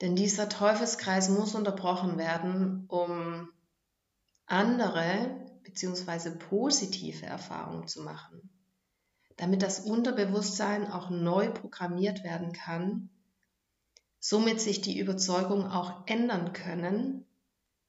Denn 0.00 0.14
dieser 0.14 0.48
Teufelskreis 0.48 1.28
muss 1.28 1.56
unterbrochen 1.56 2.18
werden, 2.18 2.84
um 2.86 3.48
andere 4.46 5.44
bzw. 5.64 6.30
positive 6.38 7.26
Erfahrungen 7.26 7.88
zu 7.88 8.02
machen, 8.02 8.48
damit 9.38 9.62
das 9.62 9.80
Unterbewusstsein 9.80 10.90
auch 10.90 11.10
neu 11.10 11.50
programmiert 11.50 12.24
werden 12.24 12.52
kann, 12.52 13.08
somit 14.18 14.60
sich 14.60 14.80
die 14.80 14.98
Überzeugungen 14.98 15.66
auch 15.66 16.06
ändern 16.06 16.52
können, 16.52 17.24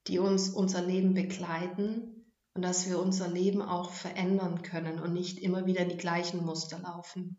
die 0.08 0.20
uns 0.20 0.50
unser 0.50 0.82
Leben 0.82 1.16
begleiten 1.16 2.24
und 2.54 2.62
dass 2.62 2.88
wir 2.88 3.00
unser 3.00 3.28
Leben 3.28 3.64
auch 3.64 3.92
verändern 3.92 4.62
können 4.62 5.00
und 5.00 5.12
nicht 5.14 5.40
immer 5.40 5.66
wieder 5.66 5.82
in 5.82 5.90
die 5.90 5.98
gleichen 5.98 6.46
Muster 6.46 6.80
laufen. 6.80 7.36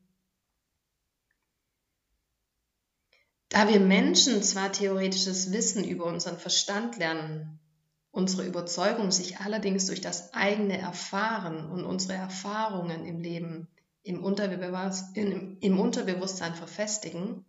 Da 3.49 3.69
wir 3.69 3.81
Menschen 3.81 4.43
zwar 4.43 4.73
theoretisches 4.73 5.53
Wissen 5.53 5.85
über 5.85 6.07
unseren 6.07 6.39
Verstand 6.39 6.97
lernen, 6.99 7.61
unsere 8.11 8.45
Überzeugung 8.45 9.13
sich 9.13 9.39
allerdings 9.39 9.87
durch 9.87 10.01
das 10.01 10.35
eigene 10.35 10.79
Erfahren 10.79 11.71
und 11.71 11.85
unsere 11.85 12.15
Erfahrungen 12.15 13.05
im 13.05 13.21
Leben 13.21 13.69
im, 14.03 14.23
Unterbewusstsein, 14.23 15.59
im 15.61 15.79
Unterbewusstsein 15.79 16.55
verfestigen, 16.55 17.45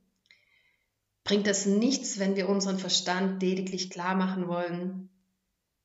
bringt 1.23 1.47
es 1.47 1.65
nichts, 1.65 2.19
wenn 2.19 2.35
wir 2.35 2.49
unseren 2.49 2.79
Verstand 2.79 3.41
lediglich 3.41 3.89
klar 3.89 4.15
machen 4.15 4.47
wollen, 4.47 5.09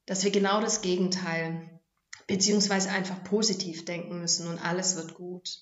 dass 0.06 0.24
wir 0.24 0.30
genau 0.30 0.60
das 0.60 0.80
Gegenteil 0.80 1.80
beziehungsweise 2.26 2.90
einfach 2.90 3.22
positiv 3.24 3.84
denken 3.84 4.18
müssen 4.18 4.48
und 4.48 4.58
alles 4.58 4.96
wird 4.96 5.14
gut. 5.14 5.60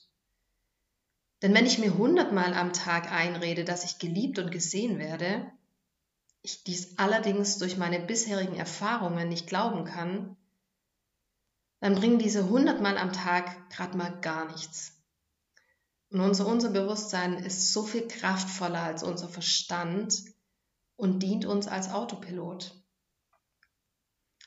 Denn 1.43 1.53
wenn 1.53 1.67
ich 1.67 1.79
mir 1.79 1.99
hundertmal 1.99 2.55
am 2.55 2.73
Tag 2.73 3.13
einrede, 3.13 3.65
dass 3.65 3.85
ich 3.85 3.99
geliebt 3.99 4.39
und 4.39 4.51
gesehen 4.51 4.99
werde, 4.99 5.51
ich 6.41 6.65
dies 6.65 6.99
allerdings 6.99 7.59
durch 7.59 7.77
meine 7.77 8.01
bisherigen 8.01 8.55
Erfahrungen 8.55 9.29
nicht 9.29 9.47
glauben 9.47 9.85
kann, 9.85 10.37
dann 11.85 11.97
bringen 11.97 12.19
diese 12.19 12.49
hundertmal 12.49 12.97
am 12.97 13.13
Tag 13.13 13.69
gerade 13.69 13.95
mal 13.99 14.09
gar 14.23 14.51
nichts. 14.51 15.05
Und 16.11 16.23
unser, 16.23 16.47
unser 16.47 16.71
Bewusstsein 16.71 17.35
ist 17.35 17.75
so 17.75 17.83
viel 17.83 18.09
kraftvoller 18.09 18.81
als 18.81 19.03
unser 19.03 19.29
Verstand 19.29 20.25
und 20.97 21.23
dient 21.23 21.45
uns 21.45 21.69
als 21.69 21.91
Autopilot. 21.91 22.83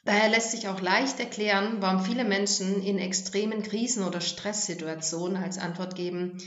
Daher 0.04 0.30
lässt 0.30 0.50
sich 0.50 0.68
auch 0.68 0.82
leicht 0.82 1.20
erklären, 1.20 1.80
warum 1.80 2.04
viele 2.04 2.26
Menschen 2.26 2.82
in 2.82 2.98
extremen 2.98 3.62
Krisen 3.62 4.04
oder 4.04 4.20
Stresssituationen 4.20 5.38
als 5.38 5.60
Antwort 5.60 5.94
geben, 5.94 6.42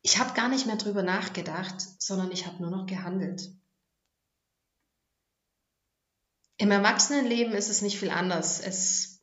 ich 0.00 0.20
habe 0.20 0.34
gar 0.34 0.48
nicht 0.48 0.64
mehr 0.64 0.76
drüber 0.76 1.02
nachgedacht, 1.02 1.74
sondern 1.98 2.30
ich 2.30 2.46
habe 2.46 2.62
nur 2.62 2.70
noch 2.70 2.86
gehandelt. 2.86 3.50
Im 6.56 6.70
Erwachsenenleben 6.70 7.52
ist 7.52 7.68
es 7.68 7.82
nicht 7.82 7.98
viel 7.98 8.10
anders. 8.10 8.60
Es 8.60 9.19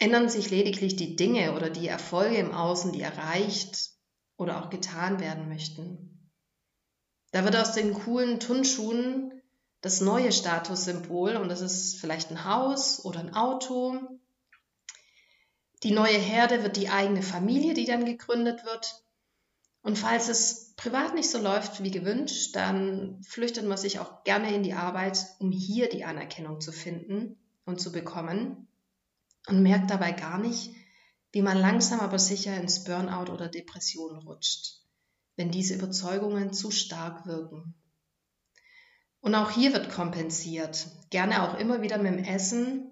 ändern 0.00 0.30
sich 0.30 0.50
lediglich 0.50 0.96
die 0.96 1.14
Dinge 1.14 1.54
oder 1.54 1.70
die 1.70 1.86
Erfolge 1.86 2.36
im 2.38 2.52
Außen, 2.52 2.92
die 2.92 3.02
erreicht 3.02 3.90
oder 4.36 4.60
auch 4.60 4.70
getan 4.70 5.20
werden 5.20 5.48
möchten. 5.48 6.30
Da 7.32 7.44
wird 7.44 7.54
aus 7.54 7.74
den 7.74 7.92
coolen 7.92 8.40
Turnschuhen 8.40 9.40
das 9.82 10.00
neue 10.00 10.32
Statussymbol 10.32 11.36
und 11.36 11.48
das 11.48 11.60
ist 11.60 12.00
vielleicht 12.00 12.30
ein 12.30 12.44
Haus 12.44 13.04
oder 13.04 13.20
ein 13.20 13.34
Auto. 13.34 13.94
Die 15.82 15.92
neue 15.92 16.18
Herde 16.18 16.62
wird 16.62 16.76
die 16.76 16.88
eigene 16.88 17.22
Familie, 17.22 17.74
die 17.74 17.84
dann 17.84 18.04
gegründet 18.04 18.64
wird. 18.64 19.04
Und 19.82 19.98
falls 19.98 20.28
es 20.28 20.74
privat 20.76 21.14
nicht 21.14 21.30
so 21.30 21.38
läuft 21.38 21.82
wie 21.82 21.90
gewünscht, 21.90 22.56
dann 22.56 23.22
flüchtet 23.22 23.66
man 23.66 23.78
sich 23.78 23.98
auch 23.98 24.24
gerne 24.24 24.54
in 24.54 24.62
die 24.62 24.74
Arbeit, 24.74 25.26
um 25.38 25.52
hier 25.52 25.88
die 25.90 26.04
Anerkennung 26.04 26.60
zu 26.60 26.72
finden 26.72 27.38
und 27.64 27.80
zu 27.80 27.92
bekommen 27.92 28.66
und 29.48 29.62
merkt 29.62 29.90
dabei 29.90 30.12
gar 30.12 30.38
nicht, 30.38 30.74
wie 31.32 31.42
man 31.42 31.56
langsam 31.56 32.00
aber 32.00 32.18
sicher 32.18 32.56
ins 32.56 32.84
Burnout 32.84 33.32
oder 33.32 33.48
Depression 33.48 34.16
rutscht, 34.18 34.82
wenn 35.36 35.50
diese 35.50 35.74
Überzeugungen 35.74 36.52
zu 36.52 36.70
stark 36.70 37.26
wirken. 37.26 37.74
Und 39.20 39.34
auch 39.34 39.50
hier 39.50 39.72
wird 39.72 39.90
kompensiert, 39.90 40.86
gerne 41.10 41.42
auch 41.42 41.58
immer 41.58 41.82
wieder 41.82 41.98
mit 41.98 42.12
dem 42.12 42.24
Essen, 42.24 42.90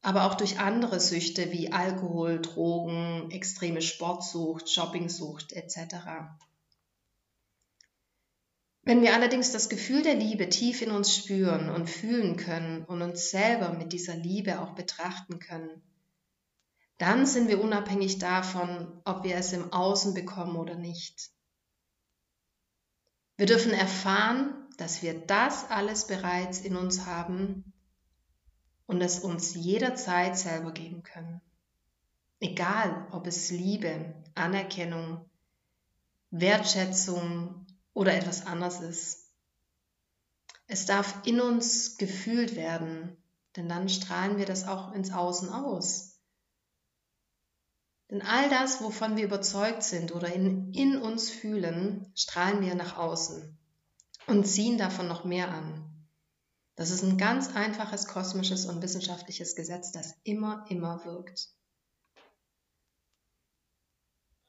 aber 0.00 0.24
auch 0.24 0.34
durch 0.34 0.60
andere 0.60 1.00
Süchte 1.00 1.50
wie 1.50 1.72
Alkohol, 1.72 2.40
Drogen, 2.40 3.30
extreme 3.32 3.82
Sportsucht, 3.82 4.70
Shoppingsucht 4.70 5.52
etc. 5.52 5.96
Wenn 8.86 9.02
wir 9.02 9.14
allerdings 9.14 9.50
das 9.50 9.68
Gefühl 9.68 10.02
der 10.02 10.14
Liebe 10.14 10.48
tief 10.48 10.80
in 10.80 10.92
uns 10.92 11.12
spüren 11.12 11.70
und 11.70 11.90
fühlen 11.90 12.36
können 12.36 12.84
und 12.84 13.02
uns 13.02 13.30
selber 13.30 13.72
mit 13.72 13.92
dieser 13.92 14.14
Liebe 14.14 14.60
auch 14.60 14.76
betrachten 14.76 15.40
können, 15.40 15.82
dann 16.96 17.26
sind 17.26 17.48
wir 17.48 17.60
unabhängig 17.60 18.20
davon, 18.20 19.02
ob 19.04 19.24
wir 19.24 19.34
es 19.34 19.52
im 19.52 19.72
Außen 19.72 20.14
bekommen 20.14 20.54
oder 20.54 20.76
nicht. 20.76 21.30
Wir 23.36 23.46
dürfen 23.46 23.72
erfahren, 23.72 24.54
dass 24.78 25.02
wir 25.02 25.18
das 25.18 25.68
alles 25.68 26.06
bereits 26.06 26.60
in 26.60 26.76
uns 26.76 27.06
haben 27.06 27.72
und 28.86 29.00
es 29.02 29.18
uns 29.18 29.56
jederzeit 29.56 30.38
selber 30.38 30.70
geben 30.70 31.02
können. 31.02 31.40
Egal, 32.38 33.08
ob 33.10 33.26
es 33.26 33.50
Liebe, 33.50 34.14
Anerkennung, 34.36 35.28
Wertschätzung 36.30 37.65
oder 37.96 38.14
etwas 38.14 38.46
anderes 38.46 38.80
ist. 38.80 39.32
Es 40.66 40.84
darf 40.84 41.26
in 41.26 41.40
uns 41.40 41.96
gefühlt 41.96 42.54
werden, 42.54 43.16
denn 43.56 43.70
dann 43.70 43.88
strahlen 43.88 44.36
wir 44.36 44.44
das 44.44 44.68
auch 44.68 44.92
ins 44.92 45.12
Außen 45.12 45.48
aus. 45.48 46.20
Denn 48.10 48.20
all 48.20 48.50
das, 48.50 48.82
wovon 48.82 49.16
wir 49.16 49.24
überzeugt 49.24 49.82
sind 49.82 50.14
oder 50.14 50.30
in, 50.30 50.74
in 50.74 50.98
uns 50.98 51.30
fühlen, 51.30 52.12
strahlen 52.14 52.60
wir 52.60 52.74
nach 52.74 52.98
außen 52.98 53.58
und 54.26 54.46
ziehen 54.46 54.76
davon 54.76 55.08
noch 55.08 55.24
mehr 55.24 55.48
an. 55.48 56.06
Das 56.74 56.90
ist 56.90 57.02
ein 57.02 57.16
ganz 57.16 57.56
einfaches 57.56 58.08
kosmisches 58.08 58.66
und 58.66 58.82
wissenschaftliches 58.82 59.56
Gesetz, 59.56 59.92
das 59.92 60.14
immer, 60.22 60.66
immer 60.68 61.02
wirkt. 61.06 61.48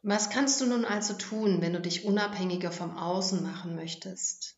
Was 0.08 0.30
kannst 0.30 0.62
du 0.62 0.66
nun 0.66 0.86
also 0.86 1.16
tun, 1.16 1.62
wenn 1.62 1.74
du 1.74 1.82
dich 1.82 2.06
unabhängiger 2.06 2.72
vom 2.72 2.98
Außen 2.98 3.44
machen 3.44 3.76
möchtest? 3.76 4.56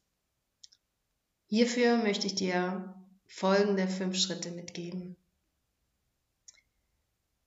Hierfür 1.47 1.97
möchte 1.97 2.27
ich 2.27 2.35
dir 2.35 2.93
folgende 3.25 3.87
fünf 3.87 4.15
Schritte 4.15 4.51
mitgeben. 4.51 5.17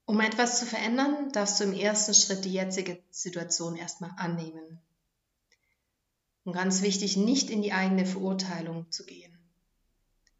Um 0.04 0.18
etwas 0.18 0.58
zu 0.58 0.66
verändern, 0.66 1.30
darfst 1.30 1.60
du 1.60 1.64
im 1.64 1.74
ersten 1.74 2.12
Schritt 2.12 2.44
die 2.44 2.52
jetzige 2.52 3.00
Situation 3.12 3.76
erstmal 3.76 4.10
annehmen. 4.16 4.80
Und 6.42 6.54
ganz 6.54 6.82
wichtig, 6.82 7.16
nicht 7.16 7.50
in 7.50 7.62
die 7.62 7.72
eigene 7.72 8.04
Verurteilung 8.04 8.90
zu 8.90 9.06
gehen, 9.06 9.38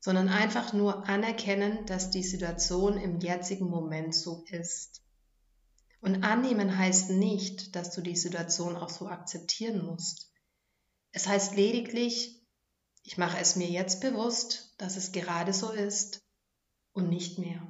sondern 0.00 0.28
einfach 0.28 0.72
nur 0.72 1.08
anerkennen, 1.08 1.86
dass 1.86 2.10
die 2.10 2.24
Situation 2.24 2.98
im 2.98 3.20
jetzigen 3.20 3.70
Moment 3.70 4.16
so 4.16 4.44
ist. 4.50 5.00
Und 6.02 6.24
annehmen 6.24 6.76
heißt 6.76 7.10
nicht, 7.10 7.76
dass 7.76 7.94
du 7.94 8.00
die 8.00 8.16
Situation 8.16 8.74
auch 8.74 8.90
so 8.90 9.06
akzeptieren 9.06 9.86
musst. 9.86 10.32
Es 11.12 11.28
heißt 11.28 11.54
lediglich, 11.54 12.42
ich 13.04 13.18
mache 13.18 13.38
es 13.38 13.54
mir 13.54 13.68
jetzt 13.68 14.00
bewusst, 14.00 14.74
dass 14.78 14.96
es 14.96 15.12
gerade 15.12 15.52
so 15.52 15.70
ist 15.70 16.20
und 16.92 17.08
nicht 17.08 17.38
mehr. 17.38 17.64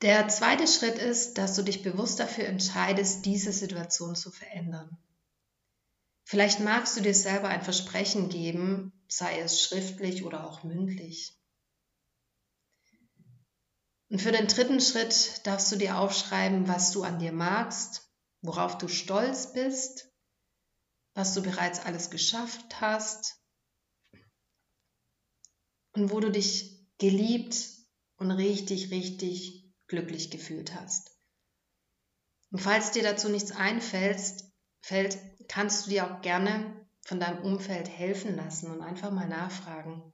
Der 0.00 0.28
zweite 0.28 0.68
Schritt 0.68 0.98
ist, 0.98 1.36
dass 1.36 1.56
du 1.56 1.62
dich 1.62 1.82
bewusst 1.82 2.20
dafür 2.20 2.44
entscheidest, 2.44 3.26
diese 3.26 3.50
Situation 3.50 4.14
zu 4.14 4.30
verändern. 4.30 4.96
Vielleicht 6.22 6.60
magst 6.60 6.96
du 6.96 7.00
dir 7.00 7.14
selber 7.14 7.48
ein 7.48 7.62
Versprechen 7.62 8.28
geben, 8.28 8.92
sei 9.08 9.40
es 9.40 9.60
schriftlich 9.60 10.24
oder 10.24 10.46
auch 10.46 10.62
mündlich. 10.62 11.36
Und 14.10 14.20
für 14.20 14.32
den 14.32 14.46
dritten 14.46 14.80
Schritt 14.80 15.46
darfst 15.46 15.72
du 15.72 15.76
dir 15.76 15.98
aufschreiben, 15.98 16.68
was 16.68 16.92
du 16.92 17.02
an 17.02 17.18
dir 17.18 17.32
magst, 17.32 18.08
worauf 18.42 18.78
du 18.78 18.88
stolz 18.88 19.52
bist, 19.52 20.12
was 21.14 21.34
du 21.34 21.42
bereits 21.42 21.80
alles 21.80 22.10
geschafft 22.10 22.80
hast 22.80 23.36
und 25.92 26.10
wo 26.10 26.20
du 26.20 26.30
dich 26.30 26.86
geliebt 26.98 27.56
und 28.16 28.30
richtig, 28.30 28.90
richtig 28.90 29.72
glücklich 29.86 30.30
gefühlt 30.30 30.74
hast. 30.74 31.10
Und 32.50 32.60
falls 32.60 32.92
dir 32.92 33.02
dazu 33.02 33.28
nichts 33.28 33.52
einfällt, 33.52 34.44
fällt, 34.80 35.18
kannst 35.48 35.86
du 35.86 35.90
dir 35.90 36.06
auch 36.06 36.20
gerne 36.20 36.86
von 37.02 37.20
deinem 37.20 37.42
Umfeld 37.42 37.88
helfen 37.88 38.36
lassen 38.36 38.70
und 38.70 38.80
einfach 38.80 39.10
mal 39.10 39.28
nachfragen. 39.28 40.12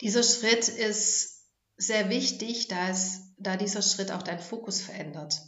Dieser 0.00 0.22
Schritt 0.22 0.68
ist 0.68 1.31
sehr 1.82 2.08
wichtig, 2.08 2.68
da, 2.68 2.94
da 3.38 3.56
dieser 3.56 3.82
Schritt 3.82 4.12
auch 4.12 4.22
deinen 4.22 4.40
Fokus 4.40 4.80
verändert. 4.80 5.42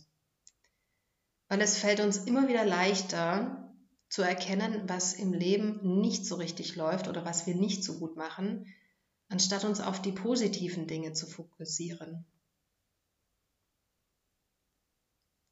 Weil 1.48 1.60
es 1.60 1.78
fällt 1.78 2.00
uns 2.00 2.18
immer 2.18 2.48
wieder 2.48 2.64
leichter 2.64 3.72
zu 4.08 4.22
erkennen, 4.22 4.88
was 4.88 5.14
im 5.14 5.32
Leben 5.32 6.00
nicht 6.00 6.26
so 6.26 6.36
richtig 6.36 6.76
läuft 6.76 7.08
oder 7.08 7.24
was 7.24 7.46
wir 7.46 7.54
nicht 7.54 7.84
so 7.84 7.98
gut 7.98 8.16
machen, 8.16 8.66
anstatt 9.28 9.64
uns 9.64 9.80
auf 9.80 10.00
die 10.00 10.12
positiven 10.12 10.86
Dinge 10.86 11.12
zu 11.12 11.26
fokussieren. 11.26 12.24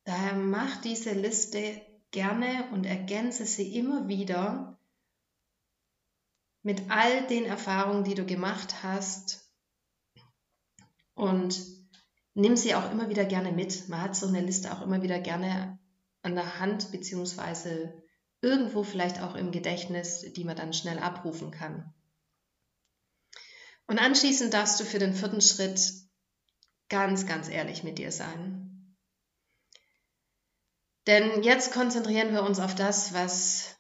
Daher 0.05 0.35
mach 0.35 0.81
diese 0.81 1.13
Liste 1.13 1.81
gerne 2.11 2.69
und 2.73 2.85
ergänze 2.85 3.47
sie 3.47 3.77
immer 3.77 4.09
wieder 4.09 4.79
mit 6.63 6.91
all 6.91 7.27
den 7.27 7.45
Erfahrungen, 7.45 8.05
die 8.05 8.15
du 8.15 8.25
gemacht 8.25 8.83
hast 8.83 9.42
und 11.15 11.61
nimm 12.35 12.57
sie 12.57 12.75
auch 12.75 12.91
immer 12.91 13.09
wieder 13.09 13.25
gerne 13.25 13.53
mit. 13.53 13.89
Man 13.89 14.01
hat 14.01 14.17
so 14.17 14.27
eine 14.27 14.41
Liste 14.41 14.73
auch 14.73 14.83
immer 14.83 15.03
wieder 15.03 15.19
gerne 15.19 15.79
an 16.23 16.35
der 16.35 16.59
Hand 16.59 16.93
beziehungsweise 16.93 18.03
irgendwo 18.41 18.83
vielleicht 18.83 19.21
auch 19.21 19.35
im 19.35 19.53
Gedächtnis, 19.53 20.21
die 20.33 20.45
man 20.45 20.57
dann 20.57 20.73
schnell 20.73 20.99
abrufen 20.99 21.51
kann. 21.51 21.93
Und 23.87 23.99
anschließend 23.99 24.55
darfst 24.55 24.81
du 24.81 24.85
für 24.85 24.99
den 24.99 25.15
vierten 25.15 25.41
Schritt 25.41 25.81
ganz, 26.89 27.27
ganz 27.27 27.49
ehrlich 27.49 27.85
mit 27.85 27.99
dir 27.99 28.13
sein. 28.13 28.97
Denn 31.07 31.43
jetzt 31.43 31.73
konzentrieren 31.73 32.33
wir 32.33 32.45
uns 32.45 32.61
auf 32.61 32.75
das, 32.75 33.13
was 33.13 33.77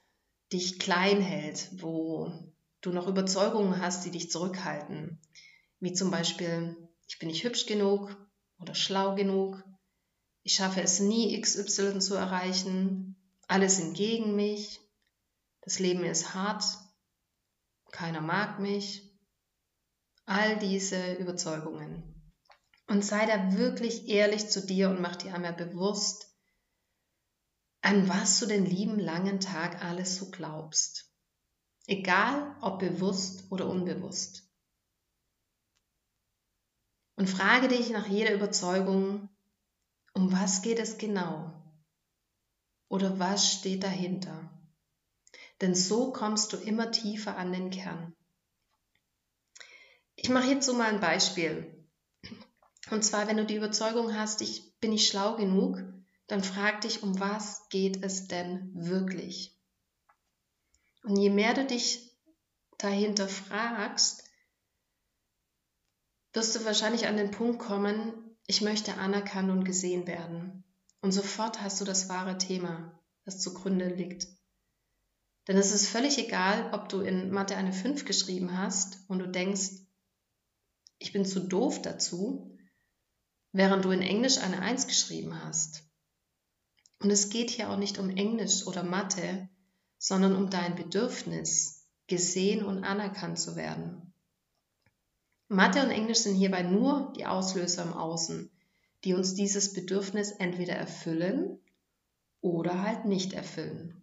dich 0.53 0.79
klein 0.79 1.21
hält, 1.21 1.69
wo 1.81 2.33
du 2.81 2.91
noch 2.91 3.07
Überzeugungen 3.07 3.81
hast, 3.81 4.05
die 4.05 4.11
dich 4.11 4.31
zurückhalten. 4.31 5.21
Wie 5.79 5.93
zum 5.93 6.11
Beispiel, 6.11 6.77
ich 7.13 7.19
bin 7.19 7.29
nicht 7.29 7.45
hübsch 7.45 7.67
genug 7.67 8.17
oder 8.59 8.75
schlau 8.75 9.15
genug, 9.15 9.63
ich 10.43 10.55
schaffe 10.55 10.81
es 10.81 10.99
nie, 10.99 11.39
XY 11.39 11.99
zu 11.99 12.15
erreichen, 12.15 13.17
alle 13.49 13.69
sind 13.69 13.95
gegen 13.95 14.35
mich, 14.35 14.81
das 15.61 15.79
Leben 15.79 16.05
ist 16.05 16.33
hart, 16.33 16.65
keiner 17.91 18.23
mag 18.23 18.59
mich. 18.61 19.13
All 20.25 20.59
diese 20.59 21.15
Überzeugungen. 21.17 22.33
Und 22.87 23.05
sei 23.05 23.27
da 23.27 23.59
wirklich 23.59 24.09
ehrlich 24.09 24.49
zu 24.49 24.65
dir 24.65 24.89
und 24.89 25.03
mach 25.03 25.17
dir 25.17 25.35
einmal 25.35 25.53
bewusst, 25.53 26.35
an 27.83 28.09
was 28.09 28.41
du 28.41 28.47
den 28.47 28.65
lieben 28.65 28.99
langen 28.99 29.39
Tag 29.39 29.85
alles 29.85 30.17
so 30.17 30.31
glaubst. 30.31 31.13
Egal 31.87 32.57
ob 32.63 32.79
bewusst 32.79 33.45
oder 33.51 33.69
unbewusst. 33.69 34.52
Und 37.17 37.29
frage 37.29 37.69
dich 37.69 37.91
nach 37.91 38.07
jeder 38.07 38.35
Überzeugung, 38.35 39.29
um 40.15 40.33
was 40.33 40.63
geht 40.63 40.79
es 40.79 40.99
genau? 40.99 41.53
Oder 42.89 43.19
was 43.19 43.53
steht 43.53 43.83
dahinter? 43.83 44.51
Denn 45.61 45.75
so 45.75 46.13
kommst 46.13 46.53
du 46.53 46.57
immer 46.57 46.91
tiefer 46.91 47.37
an 47.37 47.53
den 47.53 47.71
Kern. 47.71 48.15
Ich 50.17 50.29
mache 50.29 50.47
hierzu 50.47 50.75
mal 50.75 50.91
ein 50.93 51.01
Beispiel. 51.01 51.87
Und 52.91 53.05
zwar, 53.05 53.27
wenn 53.27 53.37
du 53.37 53.47
die 53.47 53.57
Überzeugung 53.57 54.15
hast, 54.15 54.43
ich 54.43 54.79
bin 54.81 54.91
nicht 54.91 55.09
schlau 55.09 55.37
genug, 55.37 55.83
dann 56.27 56.43
frag 56.43 56.81
dich, 56.83 57.03
um 57.03 57.19
was 57.21 57.69
geht 57.69 58.05
es 58.05 58.29
denn 58.29 58.71
wirklich? 58.75 59.59
Und 61.05 61.17
je 61.17 61.31
mehr 61.31 61.55
du 61.55 61.67
dich 61.67 62.11
dahinter 62.79 63.29
fragst, 63.29 64.25
wirst 66.33 66.57
du 66.57 66.65
wahrscheinlich 66.65 67.07
an 67.07 67.17
den 67.17 67.31
Punkt 67.31 67.59
kommen, 67.59 68.37
ich 68.47 68.61
möchte 68.61 68.95
anerkannt 68.95 69.51
und 69.51 69.65
gesehen 69.65 70.07
werden. 70.07 70.65
Und 71.01 71.13
sofort 71.13 71.61
hast 71.61 71.81
du 71.81 71.85
das 71.85 72.09
wahre 72.09 72.39
Thema, 72.39 72.99
das 73.25 73.41
zugrunde 73.41 73.89
liegt. 73.89 74.29
Denn 75.49 75.57
es 75.57 75.73
ist 75.73 75.89
völlig 75.89 76.19
egal, 76.19 76.73
ob 76.73 76.89
du 76.89 77.01
in 77.01 77.31
Mathe 77.31 77.57
eine 77.57 77.73
5 77.73 78.05
geschrieben 78.05 78.57
hast 78.57 78.99
und 79.09 79.19
du 79.19 79.29
denkst, 79.29 79.71
ich 80.99 81.13
bin 81.13 81.25
zu 81.25 81.41
doof 81.41 81.83
dazu, 81.83 82.57
während 83.51 83.85
du 83.85 83.91
in 83.91 84.03
Englisch 84.03 84.39
eine 84.39 84.61
1 84.61 84.87
geschrieben 84.87 85.43
hast. 85.43 85.83
Und 87.01 87.11
es 87.11 87.29
geht 87.31 87.51
hier 87.51 87.71
auch 87.71 87.77
nicht 87.77 87.99
um 87.99 88.09
Englisch 88.11 88.67
oder 88.67 88.85
Mathe, 88.85 89.49
sondern 89.99 90.37
um 90.37 90.51
dein 90.51 90.77
Bedürfnis, 90.77 91.89
gesehen 92.07 92.65
und 92.65 92.85
anerkannt 92.85 93.39
zu 93.39 93.57
werden. 93.57 94.12
Mathe 95.53 95.83
und 95.83 95.91
Englisch 95.91 96.21
sind 96.21 96.35
hierbei 96.35 96.63
nur 96.63 97.13
die 97.15 97.27
Auslöser 97.27 97.83
im 97.83 97.93
Außen, 97.93 98.51
die 99.05 99.13
uns 99.13 99.35
dieses 99.35 99.75
Bedürfnis 99.75 100.33
entweder 100.33 100.75
erfüllen 100.75 101.61
oder 102.41 102.83
halt 102.83 103.05
nicht 103.05 103.35
erfüllen. 103.35 103.99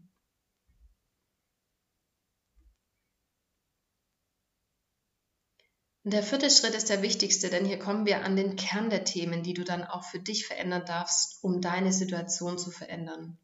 Der 6.03 6.21
vierte 6.21 6.51
Schritt 6.51 6.75
ist 6.75 6.89
der 6.89 7.01
wichtigste, 7.01 7.49
denn 7.49 7.65
hier 7.65 7.79
kommen 7.79 8.05
wir 8.05 8.23
an 8.23 8.35
den 8.35 8.55
Kern 8.55 8.91
der 8.91 9.03
Themen, 9.03 9.41
die 9.41 9.53
du 9.53 9.63
dann 9.63 9.83
auch 9.83 10.03
für 10.03 10.19
dich 10.19 10.45
verändern 10.45 10.85
darfst, 10.85 11.43
um 11.43 11.61
deine 11.61 11.91
Situation 11.91 12.59
zu 12.59 12.69
verändern. 12.69 13.39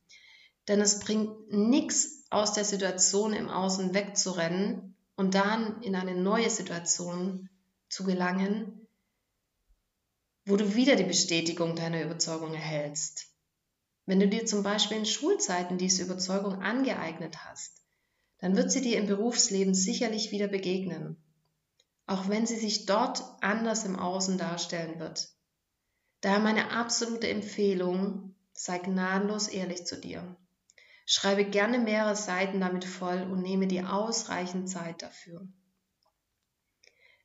Denn 0.67 0.79
es 0.79 0.99
bringt 0.99 1.51
nichts 1.51 2.23
aus 2.29 2.53
der 2.53 2.65
Situation 2.65 3.33
im 3.33 3.49
Außen 3.49 3.95
wegzurennen 3.95 4.95
und 5.15 5.33
dann 5.33 5.81
in 5.81 5.95
eine 5.95 6.15
neue 6.15 6.49
Situation 6.49 7.49
zu 7.95 8.03
gelangen, 8.03 8.87
wo 10.45 10.57
du 10.57 10.75
wieder 10.75 10.95
die 10.95 11.03
Bestätigung 11.03 11.75
deiner 11.75 12.03
Überzeugung 12.03 12.53
erhältst. 12.53 13.27
Wenn 14.05 14.19
du 14.19 14.27
dir 14.27 14.45
zum 14.45 14.63
Beispiel 14.63 14.97
in 14.97 15.05
Schulzeiten 15.05 15.77
diese 15.77 16.03
Überzeugung 16.03 16.61
angeeignet 16.61 17.45
hast, 17.45 17.83
dann 18.39 18.55
wird 18.55 18.71
sie 18.71 18.81
dir 18.81 18.97
im 18.97 19.07
Berufsleben 19.07 19.73
sicherlich 19.73 20.31
wieder 20.31 20.47
begegnen 20.47 21.17
auch 22.07 22.29
wenn 22.29 22.45
sie 22.45 22.57
sich 22.57 22.85
dort 22.85 23.23
anders 23.41 23.85
im 23.85 23.97
Außen 23.97 24.37
darstellen 24.37 24.99
wird. 24.99 25.29
Daher 26.21 26.39
meine 26.39 26.71
absolute 26.71 27.27
Empfehlung, 27.27 28.35
sei 28.53 28.77
gnadenlos 28.77 29.47
ehrlich 29.47 29.85
zu 29.85 29.99
dir. 29.99 30.35
Schreibe 31.05 31.45
gerne 31.45 31.79
mehrere 31.79 32.15
Seiten 32.15 32.59
damit 32.59 32.85
voll 32.85 33.23
und 33.23 33.41
nehme 33.41 33.67
dir 33.67 33.93
ausreichend 33.93 34.69
Zeit 34.69 35.01
dafür. 35.01 35.47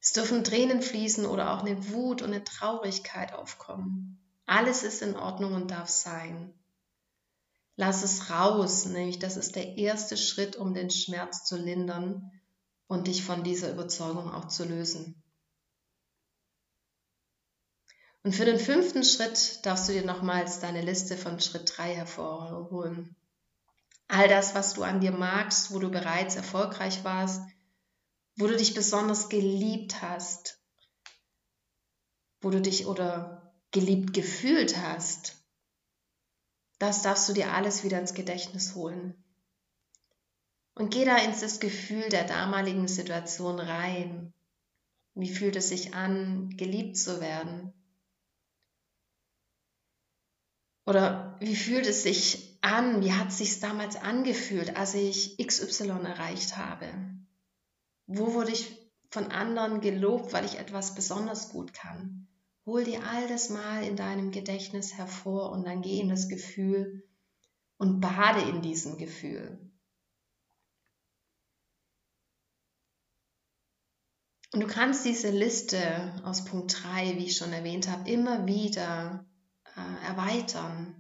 Es 0.01 0.13
dürfen 0.13 0.45
Tränen 0.45 0.81
fließen 0.81 1.27
oder 1.27 1.53
auch 1.53 1.63
eine 1.63 1.91
Wut 1.91 2.23
und 2.23 2.33
eine 2.33 2.45
Traurigkeit 2.45 3.35
aufkommen. 3.35 4.19
Alles 4.47 4.83
ist 4.83 5.03
in 5.03 5.15
Ordnung 5.17 5.55
und 5.55 5.71
darf 5.71 5.89
sein. 5.89 6.55
Lass 7.77 8.03
es 8.03 8.31
raus, 8.31 8.87
nämlich 8.87 9.19
das 9.19 9.37
ist 9.37 9.57
der 9.57 9.77
erste 9.77 10.17
Schritt, 10.17 10.57
um 10.57 10.75
den 10.75 10.91
Schmerz 10.91 11.45
zu 11.45 11.57
lindern 11.57 12.31
und 12.89 13.07
dich 13.07 13.23
von 13.23 13.45
dieser 13.45 13.71
Überzeugung 13.71 14.33
auch 14.33 14.49
zu 14.49 14.65
lösen. 14.65 15.23
Und 18.23 18.35
für 18.35 18.45
den 18.45 18.59
fünften 18.59 19.03
Schritt 19.03 19.65
darfst 19.65 19.89
du 19.89 19.93
dir 19.93 20.05
nochmals 20.05 20.61
deine 20.61 20.83
Liste 20.83 21.17
von 21.17 21.41
Schritt 21.41 21.73
3 21.77 21.95
hervorholen. 21.95 23.17
All 24.09 24.29
das, 24.29 24.55
was 24.55 24.75
du 24.75 24.83
an 24.83 25.01
dir 25.01 25.13
magst, 25.13 25.73
wo 25.73 25.79
du 25.79 25.91
bereits 25.91 26.37
erfolgreich 26.37 27.05
warst, 27.05 27.43
wo 28.41 28.47
du 28.47 28.57
dich 28.57 28.75
besonders 28.75 29.29
geliebt 29.29 30.01
hast, 30.01 30.59
wo 32.41 32.49
du 32.51 32.61
dich 32.61 32.87
oder 32.87 33.53
geliebt 33.71 34.15
gefühlt 34.15 34.79
hast, 34.79 35.37
das 36.79 37.03
darfst 37.03 37.29
du 37.29 37.35
dir 37.35 37.53
alles 37.53 37.85
wieder 37.85 38.01
ins 38.01 38.15
Gedächtnis 38.15 38.75
holen. 38.75 39.15
Und 40.75 40.91
geh 40.91 41.05
da 41.05 41.19
ins 41.19 41.41
das 41.41 41.61
Gefühl 41.61 42.09
der 42.09 42.25
damaligen 42.25 42.89
Situation 42.89 43.61
rein. 43.61 44.33
Wie 45.15 45.29
fühlt 45.29 45.57
es 45.57 45.69
sich 45.69 45.93
an, 45.93 46.57
geliebt 46.57 46.97
zu 46.97 47.21
werden? 47.21 47.75
Oder 50.87 51.37
wie 51.41 51.55
fühlt 51.55 51.87
es 51.87 52.05
sich 52.05 52.59
an? 52.63 53.05
Wie 53.05 53.13
hat 53.13 53.29
es 53.29 53.39
sich 53.39 53.61
damals 53.61 53.97
angefühlt, 53.97 54.77
als 54.77 54.95
ich 54.95 55.37
XY 55.37 55.89
erreicht 55.89 56.57
habe? 56.57 56.91
Wo 58.13 58.35
wurde 58.35 58.51
ich 58.51 58.77
von 59.13 59.31
anderen 59.31 59.81
gelobt, 59.81 60.33
weil 60.33 60.45
ich 60.45 60.59
etwas 60.59 60.97
besonders 60.97 61.51
gut 61.51 61.73
kann? 61.73 62.27
Hol 62.67 62.83
dir 62.83 63.05
all 63.05 63.29
das 63.29 63.51
mal 63.51 63.85
in 63.85 63.95
deinem 63.95 64.33
Gedächtnis 64.33 64.95
hervor 64.95 65.53
und 65.53 65.65
dann 65.65 65.81
geh 65.81 66.01
in 66.01 66.09
das 66.09 66.29
Gefühl 66.29 67.09
und 67.79 68.01
bade 68.01 68.41
in 68.51 68.63
diesem 68.63 68.99
Gefühl. 68.99 69.61
Und 74.53 74.61
du 74.61 74.67
kannst 74.67 75.05
diese 75.05 75.31
Liste 75.31 76.13
aus 76.25 76.45
Punkt 76.45 76.83
3, 76.83 77.17
wie 77.17 77.27
ich 77.27 77.37
schon 77.37 77.53
erwähnt 77.53 77.89
habe, 77.89 78.11
immer 78.11 78.45
wieder 78.45 79.25
äh, 79.77 80.07
erweitern 80.07 81.00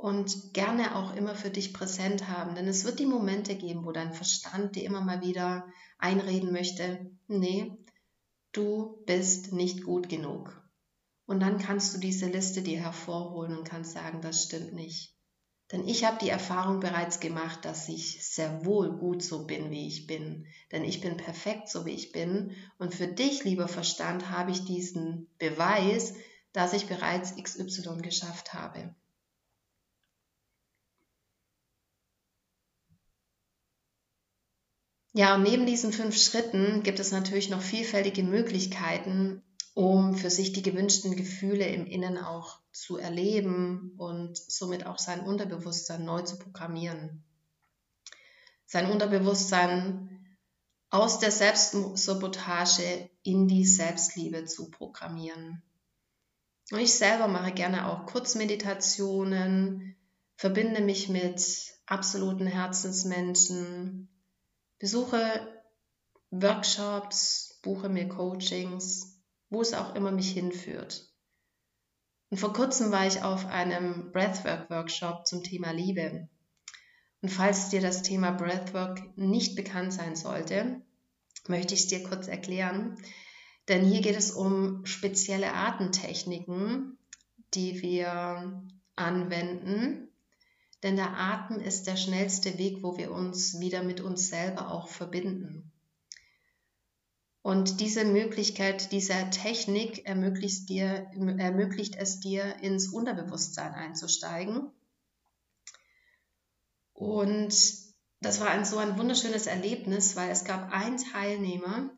und 0.00 0.54
gerne 0.54 0.96
auch 0.96 1.14
immer 1.14 1.34
für 1.34 1.50
dich 1.50 1.74
präsent 1.74 2.26
haben. 2.26 2.54
Denn 2.54 2.66
es 2.66 2.84
wird 2.84 2.98
die 2.98 3.06
Momente 3.06 3.54
geben, 3.54 3.84
wo 3.84 3.92
dein 3.92 4.14
Verstand 4.14 4.74
dir 4.74 4.84
immer 4.84 5.02
mal 5.02 5.20
wieder 5.20 5.66
einreden 5.98 6.52
möchte, 6.52 7.10
nee, 7.28 7.76
du 8.52 9.02
bist 9.04 9.52
nicht 9.52 9.84
gut 9.84 10.08
genug. 10.08 10.56
Und 11.26 11.40
dann 11.40 11.58
kannst 11.58 11.94
du 11.94 11.98
diese 11.98 12.26
Liste 12.26 12.62
dir 12.62 12.80
hervorholen 12.80 13.58
und 13.58 13.68
kannst 13.68 13.92
sagen, 13.92 14.22
das 14.22 14.44
stimmt 14.44 14.72
nicht. 14.72 15.14
Denn 15.70 15.86
ich 15.86 16.04
habe 16.04 16.18
die 16.20 16.30
Erfahrung 16.30 16.80
bereits 16.80 17.20
gemacht, 17.20 17.64
dass 17.64 17.88
ich 17.88 18.26
sehr 18.26 18.64
wohl 18.64 18.98
gut 18.98 19.22
so 19.22 19.46
bin, 19.46 19.70
wie 19.70 19.86
ich 19.86 20.06
bin. 20.06 20.46
Denn 20.72 20.82
ich 20.82 21.00
bin 21.00 21.18
perfekt 21.18 21.68
so, 21.68 21.84
wie 21.84 21.92
ich 21.92 22.10
bin. 22.10 22.56
Und 22.78 22.94
für 22.94 23.06
dich, 23.06 23.44
lieber 23.44 23.68
Verstand, 23.68 24.30
habe 24.30 24.50
ich 24.50 24.64
diesen 24.64 25.28
Beweis, 25.38 26.14
dass 26.52 26.72
ich 26.72 26.86
bereits 26.86 27.36
XY 27.36 27.98
geschafft 27.98 28.54
habe. 28.54 28.96
Ja, 35.20 35.34
und 35.34 35.42
neben 35.42 35.66
diesen 35.66 35.92
fünf 35.92 36.16
Schritten 36.16 36.82
gibt 36.82 36.98
es 36.98 37.12
natürlich 37.12 37.50
noch 37.50 37.60
vielfältige 37.60 38.22
Möglichkeiten, 38.22 39.42
um 39.74 40.16
für 40.16 40.30
sich 40.30 40.54
die 40.54 40.62
gewünschten 40.62 41.14
Gefühle 41.14 41.66
im 41.66 41.84
Innen 41.84 42.16
auch 42.16 42.58
zu 42.72 42.96
erleben 42.96 43.92
und 43.98 44.38
somit 44.38 44.86
auch 44.86 44.98
sein 44.98 45.20
Unterbewusstsein 45.20 46.06
neu 46.06 46.22
zu 46.22 46.38
programmieren. 46.38 47.22
Sein 48.64 48.90
Unterbewusstsein 48.90 50.38
aus 50.88 51.18
der 51.18 51.32
Selbstsabotage 51.32 53.10
in 53.22 53.46
die 53.46 53.66
Selbstliebe 53.66 54.46
zu 54.46 54.70
programmieren. 54.70 55.60
Und 56.72 56.78
ich 56.78 56.94
selber 56.94 57.28
mache 57.28 57.52
gerne 57.52 57.90
auch 57.90 58.06
Kurzmeditationen, 58.06 59.96
verbinde 60.36 60.80
mich 60.80 61.10
mit 61.10 61.74
absoluten 61.84 62.46
Herzensmenschen, 62.46 64.08
besuche 64.80 65.62
Workshops, 66.30 67.60
buche 67.62 67.88
mir 67.88 68.08
Coachings, 68.08 69.22
wo 69.50 69.60
es 69.60 69.74
auch 69.74 69.94
immer 69.94 70.10
mich 70.10 70.32
hinführt. 70.32 71.08
Und 72.30 72.38
vor 72.38 72.52
kurzem 72.52 72.90
war 72.90 73.06
ich 73.06 73.22
auf 73.22 73.46
einem 73.46 74.10
Breathwork-Workshop 74.12 75.26
zum 75.26 75.42
Thema 75.42 75.72
Liebe. 75.72 76.28
Und 77.20 77.28
falls 77.28 77.68
dir 77.68 77.80
das 77.80 78.02
Thema 78.02 78.30
Breathwork 78.30 79.16
nicht 79.16 79.54
bekannt 79.54 79.92
sein 79.92 80.16
sollte, 80.16 80.80
möchte 81.48 81.74
ich 81.74 81.80
es 81.80 81.86
dir 81.88 82.02
kurz 82.02 82.28
erklären. 82.28 82.96
Denn 83.68 83.84
hier 83.84 84.00
geht 84.00 84.16
es 84.16 84.30
um 84.30 84.86
spezielle 84.86 85.52
Atemtechniken, 85.52 86.98
die 87.54 87.82
wir 87.82 88.62
anwenden, 88.96 90.09
denn 90.82 90.96
der 90.96 91.18
Atem 91.18 91.60
ist 91.60 91.86
der 91.86 91.96
schnellste 91.96 92.58
Weg, 92.58 92.82
wo 92.82 92.96
wir 92.96 93.12
uns 93.12 93.60
wieder 93.60 93.82
mit 93.82 94.00
uns 94.00 94.28
selber 94.28 94.70
auch 94.70 94.88
verbinden. 94.88 95.70
Und 97.42 97.80
diese 97.80 98.04
Möglichkeit 98.04 98.92
dieser 98.92 99.30
Technik 99.30 100.06
ermöglicht, 100.06 100.68
dir, 100.68 101.10
ermöglicht 101.38 101.96
es 101.96 102.20
dir, 102.20 102.56
ins 102.62 102.88
Unterbewusstsein 102.88 103.72
einzusteigen. 103.72 104.70
Und 106.92 107.54
das 108.20 108.40
war 108.40 108.50
ein, 108.50 108.66
so 108.66 108.76
ein 108.76 108.98
wunderschönes 108.98 109.46
Erlebnis, 109.46 110.16
weil 110.16 110.30
es 110.30 110.44
gab 110.44 110.70
einen 110.70 110.98
Teilnehmer, 110.98 111.90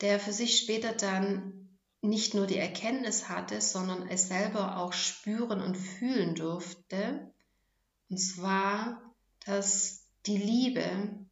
der 0.00 0.18
für 0.18 0.32
sich 0.32 0.58
später 0.58 0.92
dann 0.92 1.78
nicht 2.00 2.32
nur 2.32 2.46
die 2.46 2.56
Erkenntnis 2.56 3.28
hatte, 3.28 3.60
sondern 3.60 4.08
es 4.08 4.28
selber 4.28 4.78
auch 4.78 4.94
spüren 4.94 5.60
und 5.60 5.76
fühlen 5.76 6.34
durfte, 6.34 7.34
und 8.10 8.18
zwar, 8.18 9.02
dass 9.44 10.06
die 10.26 10.38
Liebe, 10.38 11.26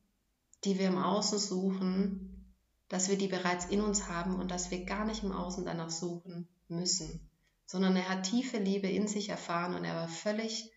die 0.65 0.79
wir 0.79 0.89
im 0.89 0.99
Außen 0.99 1.39
suchen, 1.39 2.55
dass 2.89 3.09
wir 3.09 3.19
die 3.19 3.29
bereits 3.29 3.67
in 3.67 3.81
uns 3.81 4.09
haben 4.09 4.39
und 4.39 4.51
dass 4.51 4.71
wir 4.71 4.85
gar 4.85 5.05
nicht 5.05 5.23
im 5.23 5.33
Außen 5.33 5.65
danach 5.65 5.91
suchen 5.91 6.49
müssen, 6.69 7.29
sondern 7.67 7.97
er 7.97 8.09
hat 8.09 8.25
tiefe 8.25 8.59
Liebe 8.59 8.89
in 8.89 9.09
sich 9.09 9.29
erfahren 9.29 9.75
und 9.75 9.85
er 9.85 9.95
war 9.95 10.09
völlig 10.09 10.71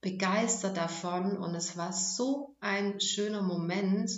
begeistert 0.00 0.76
davon 0.76 1.36
und 1.36 1.54
es 1.54 1.76
war 1.76 1.92
so 1.92 2.56
ein 2.60 3.00
schöner 3.00 3.42
Moment. 3.42 4.10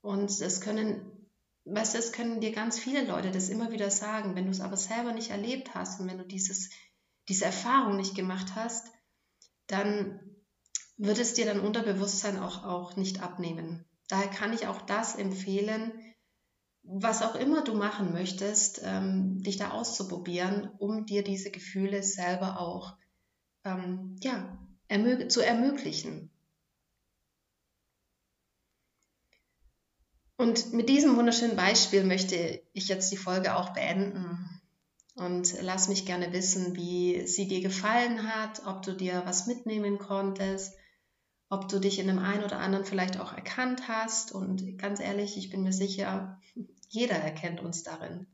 Und 0.00 0.30
es 0.30 0.60
können, 0.60 1.28
weißt 1.64 1.94
du, 1.94 1.98
es 1.98 2.12
können 2.12 2.40
dir 2.40 2.52
ganz 2.52 2.78
viele 2.78 3.04
Leute 3.04 3.30
das 3.30 3.50
immer 3.50 3.70
wieder 3.72 3.90
sagen, 3.90 4.34
wenn 4.34 4.46
du 4.46 4.50
es 4.50 4.60
aber 4.60 4.76
selber 4.76 5.12
nicht 5.12 5.30
erlebt 5.30 5.74
hast 5.74 6.00
und 6.00 6.08
wenn 6.08 6.18
du 6.18 6.24
dieses, 6.24 6.70
diese 7.28 7.44
Erfahrung 7.44 7.96
nicht 7.96 8.14
gemacht 8.14 8.54
hast, 8.54 8.90
dann 9.72 10.20
wird 10.96 11.18
es 11.18 11.34
dir 11.34 11.46
dein 11.46 11.60
Unterbewusstsein 11.60 12.38
auch, 12.38 12.64
auch 12.64 12.96
nicht 12.96 13.22
abnehmen. 13.22 13.84
Daher 14.08 14.28
kann 14.28 14.52
ich 14.52 14.66
auch 14.66 14.82
das 14.82 15.14
empfehlen, 15.14 15.92
was 16.82 17.22
auch 17.22 17.34
immer 17.34 17.62
du 17.62 17.74
machen 17.74 18.12
möchtest, 18.12 18.80
ähm, 18.84 19.42
dich 19.42 19.56
da 19.56 19.70
auszuprobieren, 19.70 20.68
um 20.78 21.06
dir 21.06 21.22
diese 21.22 21.50
Gefühle 21.50 22.02
selber 22.02 22.58
auch 22.58 22.96
ähm, 23.64 24.16
ja, 24.20 24.58
ermög 24.88 25.30
zu 25.30 25.40
ermöglichen. 25.40 26.30
Und 30.36 30.72
mit 30.72 30.88
diesem 30.88 31.16
wunderschönen 31.16 31.54
Beispiel 31.54 32.02
möchte 32.02 32.62
ich 32.72 32.88
jetzt 32.88 33.12
die 33.12 33.18
Folge 33.18 33.56
auch 33.56 33.74
beenden. 33.74 34.49
Und 35.16 35.60
lass 35.60 35.88
mich 35.88 36.06
gerne 36.06 36.32
wissen, 36.32 36.76
wie 36.76 37.26
sie 37.26 37.48
dir 37.48 37.60
gefallen 37.60 38.32
hat, 38.32 38.64
ob 38.66 38.82
du 38.82 38.92
dir 38.92 39.22
was 39.24 39.46
mitnehmen 39.46 39.98
konntest, 39.98 40.74
ob 41.48 41.68
du 41.68 41.78
dich 41.80 41.98
in 41.98 42.06
dem 42.06 42.20
einen 42.20 42.44
oder 42.44 42.58
anderen 42.58 42.84
vielleicht 42.84 43.18
auch 43.18 43.32
erkannt 43.32 43.88
hast. 43.88 44.32
Und 44.32 44.78
ganz 44.78 45.00
ehrlich, 45.00 45.36
ich 45.36 45.50
bin 45.50 45.62
mir 45.62 45.72
sicher, 45.72 46.40
jeder 46.88 47.16
erkennt 47.16 47.60
uns 47.60 47.82
darin, 47.82 48.26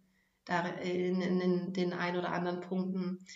in, 0.83 1.21
in, 1.21 1.41
in 1.41 1.73
den 1.73 1.93
ein 1.93 2.17
oder 2.17 2.31
anderen 2.31 2.61
Punkten. 2.61 3.27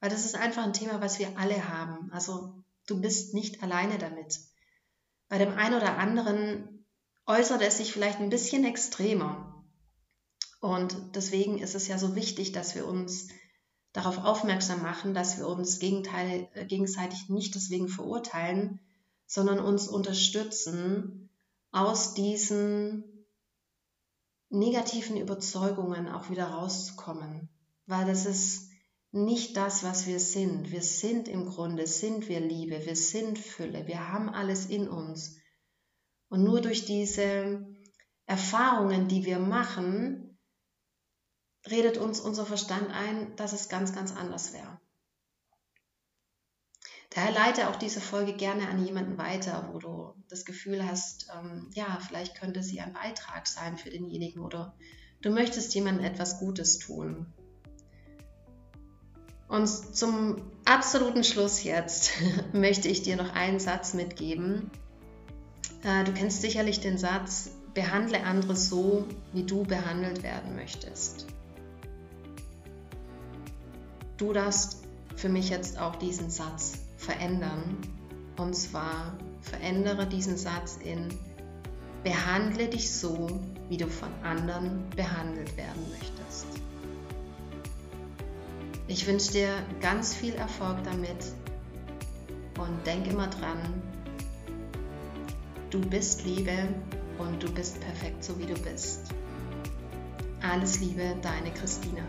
Weil 0.00 0.10
das 0.10 0.24
ist 0.24 0.36
einfach 0.36 0.64
ein 0.64 0.72
Thema, 0.72 1.00
was 1.00 1.18
wir 1.18 1.38
alle 1.38 1.68
haben. 1.68 2.10
Also 2.12 2.62
du 2.86 3.00
bist 3.00 3.32
nicht 3.34 3.62
alleine 3.62 3.98
damit. 3.98 4.40
Bei 5.28 5.38
dem 5.38 5.52
einen 5.52 5.74
oder 5.74 5.98
anderen 5.98 6.84
äußert 7.26 7.62
es 7.62 7.76
sich 7.78 7.92
vielleicht 7.92 8.18
ein 8.18 8.30
bisschen 8.30 8.64
extremer. 8.64 9.57
Und 10.60 10.96
deswegen 11.14 11.58
ist 11.58 11.74
es 11.74 11.88
ja 11.88 11.98
so 11.98 12.14
wichtig, 12.16 12.52
dass 12.52 12.74
wir 12.74 12.86
uns 12.86 13.28
darauf 13.92 14.18
aufmerksam 14.24 14.82
machen, 14.82 15.14
dass 15.14 15.38
wir 15.38 15.46
uns 15.48 15.80
äh, 15.80 16.66
gegenseitig 16.66 17.28
nicht 17.28 17.54
deswegen 17.54 17.88
verurteilen, 17.88 18.80
sondern 19.26 19.60
uns 19.60 19.88
unterstützen, 19.88 21.30
aus 21.70 22.14
diesen 22.14 23.04
negativen 24.50 25.16
Überzeugungen 25.16 26.08
auch 26.08 26.30
wieder 26.30 26.46
rauszukommen. 26.46 27.48
Weil 27.86 28.06
das 28.06 28.26
ist 28.26 28.68
nicht 29.10 29.56
das, 29.56 29.84
was 29.84 30.06
wir 30.06 30.20
sind. 30.20 30.70
Wir 30.70 30.82
sind 30.82 31.28
im 31.28 31.46
Grunde, 31.46 31.86
sind 31.86 32.28
wir 32.28 32.40
Liebe, 32.40 32.84
wir 32.84 32.96
sind 32.96 33.38
Fülle, 33.38 33.86
wir 33.86 34.12
haben 34.12 34.28
alles 34.28 34.66
in 34.66 34.88
uns. 34.88 35.36
Und 36.28 36.44
nur 36.44 36.60
durch 36.60 36.84
diese 36.84 37.66
Erfahrungen, 38.26 39.08
die 39.08 39.24
wir 39.24 39.38
machen, 39.38 40.27
redet 41.70 41.96
uns 41.96 42.20
unser 42.20 42.46
Verstand 42.46 42.90
ein, 42.90 43.34
dass 43.36 43.52
es 43.52 43.68
ganz, 43.68 43.94
ganz 43.94 44.14
anders 44.14 44.52
wäre. 44.52 44.80
Daher 47.10 47.32
leite 47.32 47.68
auch 47.68 47.76
diese 47.76 48.00
Folge 48.00 48.34
gerne 48.34 48.68
an 48.68 48.84
jemanden 48.84 49.16
weiter, 49.16 49.70
wo 49.72 49.78
du 49.78 50.14
das 50.28 50.44
Gefühl 50.44 50.86
hast, 50.86 51.30
ähm, 51.34 51.70
ja, 51.74 51.98
vielleicht 52.06 52.38
könnte 52.38 52.62
sie 52.62 52.80
ein 52.80 52.92
Beitrag 52.92 53.46
sein 53.46 53.78
für 53.78 53.90
denjenigen 53.90 54.42
oder 54.42 54.76
du 55.22 55.30
möchtest 55.30 55.74
jemandem 55.74 56.04
etwas 56.04 56.38
Gutes 56.38 56.78
tun. 56.78 57.32
Und 59.48 59.66
zum 59.66 60.42
absoluten 60.66 61.24
Schluss 61.24 61.64
jetzt 61.64 62.12
möchte 62.52 62.88
ich 62.88 63.02
dir 63.02 63.16
noch 63.16 63.32
einen 63.34 63.58
Satz 63.58 63.94
mitgeben, 63.94 64.70
Äh, 65.84 66.04
du 66.04 66.12
kennst 66.12 66.42
sicherlich 66.42 66.80
den 66.80 66.98
Satz, 66.98 67.50
behandle 67.74 68.24
andere 68.24 68.56
so, 68.56 69.06
wie 69.32 69.44
du 69.44 69.62
behandelt 69.62 70.22
werden 70.22 70.56
möchtest. 70.56 71.26
Du 74.18 74.32
darfst 74.32 74.82
für 75.16 75.28
mich 75.28 75.48
jetzt 75.48 75.78
auch 75.78 75.96
diesen 75.96 76.28
Satz 76.28 76.80
verändern. 76.96 77.78
Und 78.36 78.54
zwar 78.54 79.16
verändere 79.40 80.06
diesen 80.06 80.36
Satz 80.36 80.78
in 80.84 81.08
behandle 82.04 82.68
dich 82.68 82.90
so, 82.92 83.28
wie 83.68 83.76
du 83.76 83.88
von 83.88 84.08
anderen 84.22 84.88
behandelt 84.90 85.56
werden 85.56 85.82
möchtest. 85.90 86.46
Ich 88.86 89.06
wünsche 89.06 89.32
dir 89.32 89.50
ganz 89.80 90.14
viel 90.14 90.34
Erfolg 90.34 90.78
damit 90.84 91.32
und 92.58 92.86
denk 92.86 93.06
immer 93.06 93.26
dran, 93.26 93.58
du 95.70 95.80
bist 95.80 96.24
Liebe 96.24 96.56
und 97.18 97.42
du 97.42 97.52
bist 97.52 97.80
perfekt 97.80 98.24
so 98.24 98.38
wie 98.38 98.46
du 98.46 98.54
bist. 98.62 99.12
Alles 100.40 100.80
Liebe, 100.80 101.16
deine 101.20 101.50
Christina. 101.52 102.02